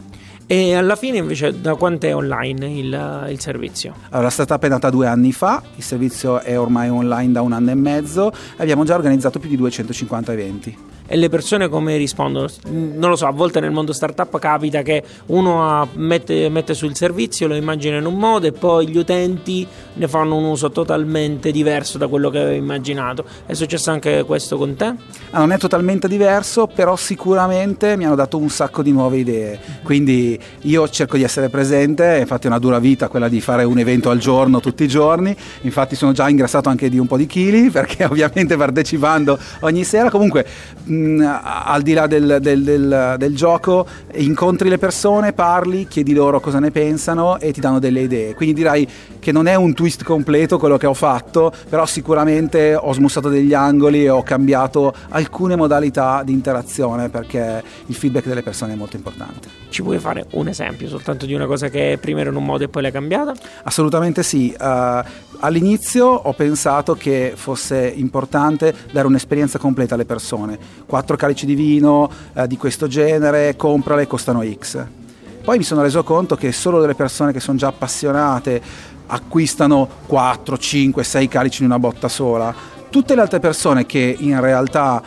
E 0.45 0.75
alla 0.75 0.97
fine 0.97 1.19
invece 1.19 1.61
da 1.61 1.75
quanto 1.75 2.07
è 2.07 2.13
online 2.13 2.69
il, 2.69 3.27
il 3.29 3.39
servizio? 3.39 3.93
Allora, 4.09 4.23
la 4.23 4.29
startup 4.29 4.61
è 4.61 4.67
nata 4.67 4.89
due 4.89 5.07
anni 5.07 5.31
fa, 5.31 5.63
il 5.77 5.83
servizio 5.83 6.41
è 6.41 6.59
ormai 6.59 6.89
online 6.89 7.31
da 7.31 7.41
un 7.41 7.53
anno 7.53 7.71
e 7.71 7.75
mezzo 7.75 8.33
e 8.33 8.61
abbiamo 8.61 8.83
già 8.83 8.95
organizzato 8.95 9.39
più 9.39 9.47
di 9.47 9.55
250 9.55 10.33
eventi 10.33 10.77
e 11.11 11.17
le 11.17 11.27
persone 11.27 11.67
come 11.67 11.97
rispondono? 11.97 12.47
Non 12.69 13.09
lo 13.09 13.17
so, 13.17 13.27
a 13.27 13.31
volte 13.31 13.59
nel 13.59 13.71
mondo 13.71 13.91
startup 13.91 14.39
capita 14.39 14.81
che 14.81 15.03
uno 15.25 15.85
mette, 15.95 16.47
mette 16.47 16.73
sul 16.73 16.95
servizio, 16.95 17.47
lo 17.47 17.55
immagina 17.55 17.97
in 17.97 18.05
un 18.05 18.17
modo 18.17 18.47
e 18.47 18.53
poi 18.53 18.87
gli 18.87 18.95
utenti 18.95 19.67
ne 19.93 20.07
fanno 20.07 20.37
un 20.37 20.45
uso 20.45 20.71
totalmente 20.71 21.51
diverso 21.51 21.97
da 21.97 22.07
quello 22.07 22.29
che 22.29 22.39
aveva 22.39 22.55
immaginato. 22.55 23.25
È 23.45 23.53
successo 23.53 23.91
anche 23.91 24.23
questo 24.23 24.57
con 24.57 24.75
te? 24.75 24.93
Ah, 25.31 25.39
non 25.39 25.51
è 25.51 25.57
totalmente 25.57 26.07
diverso, 26.07 26.67
però 26.67 26.95
sicuramente 26.95 27.97
mi 27.97 28.05
hanno 28.05 28.15
dato 28.15 28.37
un 28.37 28.49
sacco 28.49 28.81
di 28.81 28.91
nuove 28.91 29.17
idee. 29.17 29.59
Quindi 29.83 30.39
io 30.61 30.87
cerco 30.89 31.17
di 31.17 31.23
essere 31.23 31.49
presente, 31.49 32.17
infatti 32.19 32.45
è 32.45 32.49
una 32.49 32.59
dura 32.59 32.79
vita 32.79 33.07
quella 33.07 33.27
di 33.27 33.41
fare 33.41 33.63
un 33.63 33.77
evento 33.79 34.09
al 34.09 34.19
giorno 34.19 34.59
tutti 34.59 34.83
i 34.83 34.87
giorni. 34.87 35.35
Infatti 35.61 35.95
sono 35.95 36.11
già 36.11 36.29
ingrassato 36.29 36.69
anche 36.69 36.89
di 36.89 36.97
un 36.97 37.07
po' 37.07 37.17
di 37.17 37.27
chili 37.27 37.69
perché 37.71 38.05
ovviamente 38.05 38.55
partecipando 38.55 39.37
ogni 39.61 39.83
sera. 39.83 40.09
Comunque 40.09 40.45
mh, 40.83 41.39
al 41.65 41.81
di 41.81 41.93
là 41.93 42.07
del, 42.07 42.37
del, 42.39 42.63
del, 42.63 43.15
del, 43.17 43.35
gioco, 43.35 43.85
incontri 44.15 44.69
le 44.69 44.77
persone, 44.77 45.33
parli, 45.33 45.87
chiedi 45.87 46.13
loro 46.13 46.39
cosa 46.39 46.59
ne 46.59 46.71
pensano 46.71 47.39
e 47.39 47.51
ti 47.51 47.59
danno 47.59 47.79
delle 47.79 48.01
idee. 48.01 48.33
Quindi 48.33 48.55
direi 48.55 48.87
che 49.19 49.31
non 49.31 49.47
è 49.47 49.55
un 49.55 49.73
twist 49.81 50.03
completo 50.03 50.59
quello 50.59 50.77
che 50.77 50.85
ho 50.85 50.93
fatto, 50.93 51.51
però 51.67 51.87
sicuramente 51.87 52.75
ho 52.75 52.93
smussato 52.93 53.29
degli 53.29 53.55
angoli 53.55 54.03
e 54.03 54.09
ho 54.09 54.21
cambiato 54.21 54.93
alcune 55.09 55.55
modalità 55.55 56.21
di 56.23 56.33
interazione 56.33 57.09
perché 57.09 57.63
il 57.87 57.95
feedback 57.95 58.27
delle 58.27 58.43
persone 58.43 58.73
è 58.73 58.75
molto 58.75 58.95
importante. 58.95 59.49
Ci 59.69 59.81
puoi 59.81 59.97
fare 59.97 60.27
un 60.33 60.47
esempio 60.47 60.87
soltanto 60.87 61.25
di 61.25 61.33
una 61.33 61.47
cosa 61.47 61.69
che 61.69 61.97
prima 61.99 62.19
era 62.19 62.29
in 62.29 62.35
un 62.35 62.45
modo 62.45 62.63
e 62.63 62.67
poi 62.67 62.83
l'hai 62.83 62.91
cambiata? 62.91 63.33
Assolutamente 63.63 64.21
sì. 64.21 64.55
Uh, 64.55 65.03
all'inizio 65.39 66.05
ho 66.05 66.33
pensato 66.33 66.93
che 66.93 67.33
fosse 67.35 67.91
importante 67.95 68.75
dare 68.91 69.07
un'esperienza 69.07 69.57
completa 69.57 69.95
alle 69.95 70.05
persone. 70.05 70.59
Quattro 70.85 71.15
calici 71.15 71.47
di 71.47 71.55
vino 71.55 72.07
uh, 72.33 72.45
di 72.45 72.57
questo 72.57 72.85
genere, 72.85 73.55
comprale, 73.55 74.05
costano 74.05 74.43
X. 74.43 75.00
Poi 75.43 75.57
mi 75.57 75.63
sono 75.63 75.81
reso 75.81 76.03
conto 76.03 76.35
che 76.35 76.51
solo 76.51 76.79
delle 76.79 76.93
persone 76.93 77.33
che 77.33 77.39
sono 77.39 77.57
già 77.57 77.67
appassionate 77.67 78.61
acquistano 79.07 79.87
4, 80.05 80.57
5, 80.57 81.03
6 81.03 81.27
calici 81.27 81.63
in 81.63 81.69
una 81.69 81.79
botta 81.79 82.07
sola. 82.07 82.53
Tutte 82.89 83.15
le 83.15 83.21
altre 83.21 83.39
persone 83.39 83.87
che 83.87 84.15
in 84.19 84.39
realtà 84.39 85.01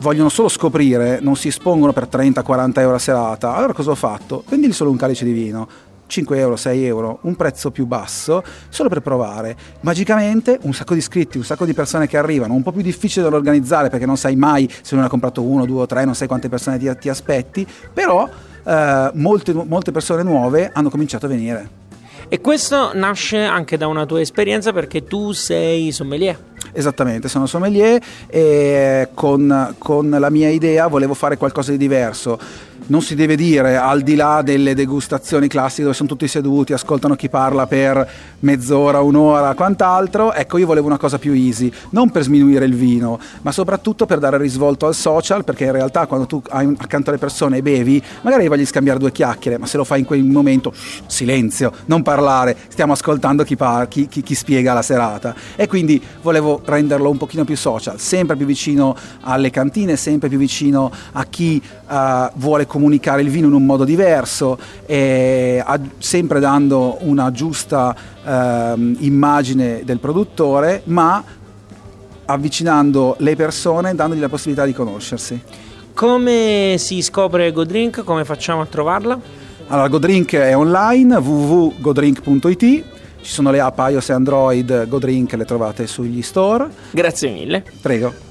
vogliono 0.00 0.28
solo 0.28 0.48
scoprire, 0.48 1.20
non 1.20 1.36
si 1.36 1.48
espongono 1.48 1.92
per 1.92 2.06
30-40 2.10 2.80
euro 2.80 2.96
a 2.96 2.98
serata, 2.98 3.54
allora 3.54 3.72
cosa 3.72 3.90
ho 3.90 3.96
fatto? 3.96 4.44
Vendili 4.48 4.72
solo 4.72 4.90
un 4.90 4.96
calice 4.96 5.24
di 5.24 5.32
vino. 5.32 5.66
5 6.08 6.38
euro, 6.38 6.56
6 6.56 6.84
euro, 6.84 7.18
un 7.22 7.36
prezzo 7.36 7.70
più 7.70 7.86
basso, 7.86 8.42
solo 8.68 8.88
per 8.88 9.00
provare. 9.00 9.56
Magicamente 9.82 10.58
un 10.62 10.72
sacco 10.72 10.94
di 10.94 10.98
iscritti, 10.98 11.36
un 11.36 11.44
sacco 11.44 11.64
di 11.64 11.74
persone 11.74 12.08
che 12.08 12.16
arrivano, 12.16 12.54
un 12.54 12.62
po' 12.62 12.72
più 12.72 12.82
difficile 12.82 13.28
da 13.28 13.36
organizzare 13.36 13.90
perché 13.90 14.06
non 14.06 14.16
sai 14.16 14.34
mai 14.34 14.68
se 14.82 14.94
uno 14.94 15.04
ha 15.04 15.08
comprato 15.08 15.42
uno, 15.42 15.66
due 15.66 15.82
o 15.82 15.86
tre, 15.86 16.04
non 16.04 16.14
sai 16.14 16.26
quante 16.26 16.48
persone 16.48 16.78
ti, 16.78 16.90
ti 16.98 17.08
aspetti, 17.08 17.66
però 17.92 18.28
eh, 18.64 19.10
molte, 19.14 19.52
molte 19.52 19.92
persone 19.92 20.22
nuove 20.22 20.70
hanno 20.72 20.90
cominciato 20.90 21.26
a 21.26 21.28
venire. 21.28 21.86
E 22.30 22.40
questo 22.42 22.90
nasce 22.94 23.38
anche 23.38 23.78
da 23.78 23.86
una 23.86 24.04
tua 24.04 24.20
esperienza 24.20 24.72
perché 24.72 25.04
tu 25.04 25.32
sei 25.32 25.92
sommelier. 25.92 26.38
Esattamente, 26.72 27.28
sono 27.28 27.46
sommelier 27.46 28.02
e 28.26 29.08
con, 29.14 29.74
con 29.78 30.10
la 30.10 30.28
mia 30.28 30.50
idea 30.50 30.86
volevo 30.88 31.14
fare 31.14 31.38
qualcosa 31.38 31.70
di 31.70 31.78
diverso 31.78 32.38
non 32.88 33.02
si 33.02 33.14
deve 33.14 33.36
dire 33.36 33.76
al 33.76 34.02
di 34.02 34.14
là 34.14 34.42
delle 34.42 34.74
degustazioni 34.74 35.48
classiche 35.48 35.82
dove 35.82 35.94
sono 35.94 36.08
tutti 36.08 36.26
seduti, 36.28 36.72
ascoltano 36.72 37.16
chi 37.16 37.28
parla 37.28 37.66
per 37.66 38.08
mezz'ora, 38.40 39.00
un'ora, 39.00 39.54
quant'altro. 39.54 40.32
Ecco, 40.32 40.58
io 40.58 40.66
volevo 40.66 40.86
una 40.86 40.98
cosa 40.98 41.18
più 41.18 41.32
easy, 41.32 41.70
non 41.90 42.10
per 42.10 42.22
sminuire 42.22 42.64
il 42.64 42.74
vino, 42.74 43.18
ma 43.42 43.52
soprattutto 43.52 44.06
per 44.06 44.18
dare 44.18 44.38
risvolto 44.38 44.86
al 44.86 44.94
social, 44.94 45.44
perché 45.44 45.64
in 45.64 45.72
realtà 45.72 46.06
quando 46.06 46.26
tu 46.26 46.42
hai 46.50 46.74
accanto 46.78 47.10
alle 47.10 47.18
persone 47.18 47.58
e 47.58 47.62
bevi, 47.62 48.02
magari 48.22 48.48
voglio 48.48 48.64
scambiare 48.64 48.98
due 48.98 49.12
chiacchiere, 49.12 49.58
ma 49.58 49.66
se 49.66 49.76
lo 49.76 49.84
fai 49.84 50.00
in 50.00 50.06
quel 50.06 50.24
momento, 50.24 50.72
silenzio, 51.06 51.72
non 51.86 52.02
parlare, 52.02 52.56
stiamo 52.68 52.92
ascoltando 52.92 53.44
chi, 53.44 53.56
par- 53.56 53.88
chi, 53.88 54.08
chi, 54.08 54.22
chi 54.22 54.34
spiega 54.34 54.72
la 54.72 54.82
serata. 54.82 55.34
E 55.56 55.66
quindi 55.66 56.02
volevo 56.22 56.62
renderlo 56.64 57.10
un 57.10 57.18
pochino 57.18 57.44
più 57.44 57.56
social, 57.56 57.98
sempre 58.00 58.36
più 58.36 58.46
vicino 58.46 58.96
alle 59.20 59.50
cantine, 59.50 59.96
sempre 59.96 60.28
più 60.28 60.38
vicino 60.38 60.90
a 61.12 61.24
chi 61.26 61.60
uh, 61.88 62.30
vuole 62.34 62.64
comunicare 62.64 62.77
comunicare 62.78 63.22
il 63.22 63.28
vino 63.28 63.48
in 63.48 63.52
un 63.52 63.66
modo 63.66 63.82
diverso, 63.82 64.56
e, 64.86 65.60
a, 65.64 65.78
sempre 65.98 66.38
dando 66.38 66.98
una 67.00 67.32
giusta 67.32 67.94
eh, 68.24 68.94
immagine 68.98 69.82
del 69.84 69.98
produttore, 69.98 70.82
ma 70.84 71.22
avvicinando 72.24 73.16
le 73.18 73.34
persone, 73.34 73.94
dandogli 73.94 74.20
la 74.20 74.28
possibilità 74.28 74.64
di 74.64 74.72
conoscersi. 74.72 75.42
Come 75.92 76.76
si 76.78 77.02
scopre 77.02 77.50
GoDrink? 77.50 78.04
Come 78.04 78.24
facciamo 78.24 78.60
a 78.60 78.66
trovarla? 78.66 79.18
Allora, 79.66 79.88
GoDrink 79.88 80.34
è 80.36 80.56
online, 80.56 81.16
www.godrink.it. 81.16 82.60
Ci 83.20 83.32
sono 83.32 83.50
le 83.50 83.58
app 83.58 83.78
iOS 83.80 84.10
e 84.10 84.12
Android 84.12 84.86
GoDrink, 84.86 85.32
le 85.32 85.44
trovate 85.44 85.88
sugli 85.88 86.22
store. 86.22 86.68
Grazie 86.92 87.30
mille. 87.30 87.64
Prego. 87.82 88.27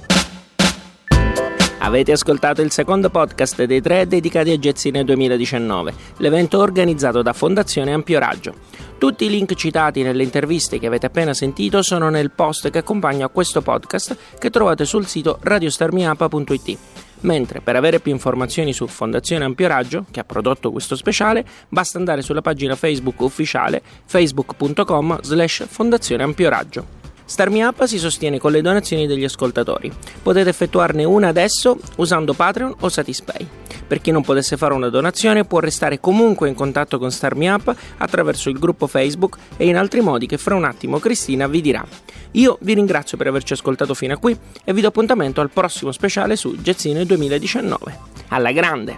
Avete 1.80 2.12
ascoltato 2.12 2.62
il 2.62 2.72
secondo 2.72 3.10
podcast 3.10 3.64
dei 3.64 3.82
tre 3.82 4.08
dedicati 4.08 4.50
a 4.52 4.58
Gezzine 4.58 5.04
2019, 5.04 5.94
l'evento 6.18 6.60
organizzato 6.60 7.22
da 7.22 7.34
Fondazione 7.34 7.94
Ampio 7.94 8.20
Raggio. 8.20 8.56
Tutti 8.98 9.26
i 9.26 9.30
link 9.30 9.54
citati 9.54 10.02
nelle 10.02 10.24
interviste 10.24 10.80
che 10.80 10.88
avete 10.88 11.06
appena 11.06 11.36
sentito 11.36 11.84
sono 11.84 12.10
nel 12.10 12.32
post 12.32 12.72
che 12.72 12.80
accompagna 12.80 13.28
questo 13.28 13.62
podcast 13.62 14.18
che 14.40 14.50
trovate 14.50 14.86
sul 14.86 15.06
sito 15.06 15.38
radiostarmiapa.it. 15.40 16.78
Mentre 17.22 17.62
per 17.62 17.76
avere 17.76 18.00
più 18.00 18.12
informazioni 18.12 18.74
su 18.74 18.88
Fondazione 18.88 19.46
Ampio 19.46 19.68
Raggio, 19.68 20.06
che 20.12 20.20
ha 20.20 20.26
prodotto 20.26 20.72
questo 20.72 20.96
speciale, 20.96 21.46
basta 21.70 22.00
andare 22.00 22.22
sulla 22.22 22.42
pagina 22.42 22.76
Facebook 22.76 23.22
ufficiale 23.22 23.82
facebook.com 24.06 25.22
slash 25.22 25.66
Fondazione 25.68 26.34
Raggio. 26.36 26.97
Starmi 27.28 27.62
Up 27.62 27.84
si 27.84 28.00
sostiene 28.00 28.40
con 28.40 28.54
le 28.54 28.62
donazioni 28.62 29.06
degli 29.06 29.26
ascoltatori. 29.26 29.92
Potete 30.24 30.48
effettuarne 30.48 31.04
una 31.04 31.28
adesso 31.28 31.78
usando 31.98 32.32
Patreon 32.34 32.74
o 32.80 32.88
Satispay. 32.88 33.46
Per 33.86 34.00
chi 34.00 34.12
non 34.12 34.24
potesse 34.24 34.56
fare 34.56 34.74
una 34.74 34.88
donazione 34.88 35.44
può 35.44 35.60
restare 35.60 36.00
comunque 36.00 36.48
in 36.48 36.56
contatto 36.56 36.98
con 36.98 37.12
Starmi 37.12 37.50
Up 37.50 37.76
attraverso 37.98 38.50
il 38.50 38.58
gruppo 38.58 38.88
Facebook 38.88 39.38
e 39.58 39.68
in 39.68 39.76
altri 39.76 40.00
modi 40.00 40.26
che 40.26 40.38
fra 40.38 40.56
un 40.56 40.64
attimo 40.64 41.00
Cristina 41.00 41.48
vi 41.48 41.60
dirà. 41.60 41.86
Io 42.32 42.58
vi 42.62 42.74
ringrazio 42.74 43.18
per 43.18 43.28
averci 43.28 43.52
ascoltato 43.52 43.94
fino 43.94 44.14
a 44.14 44.18
qui 44.18 44.38
e 44.64 44.74
vi 44.74 44.80
do 44.80 44.88
appuntamento 44.88 45.42
al 45.42 45.50
prossimo 45.50 45.92
speciale 45.92 46.38
su 46.38 46.56
Gezzine 46.62 47.06
2019. 47.06 48.00
Alla 48.30 48.52
grande! 48.54 48.98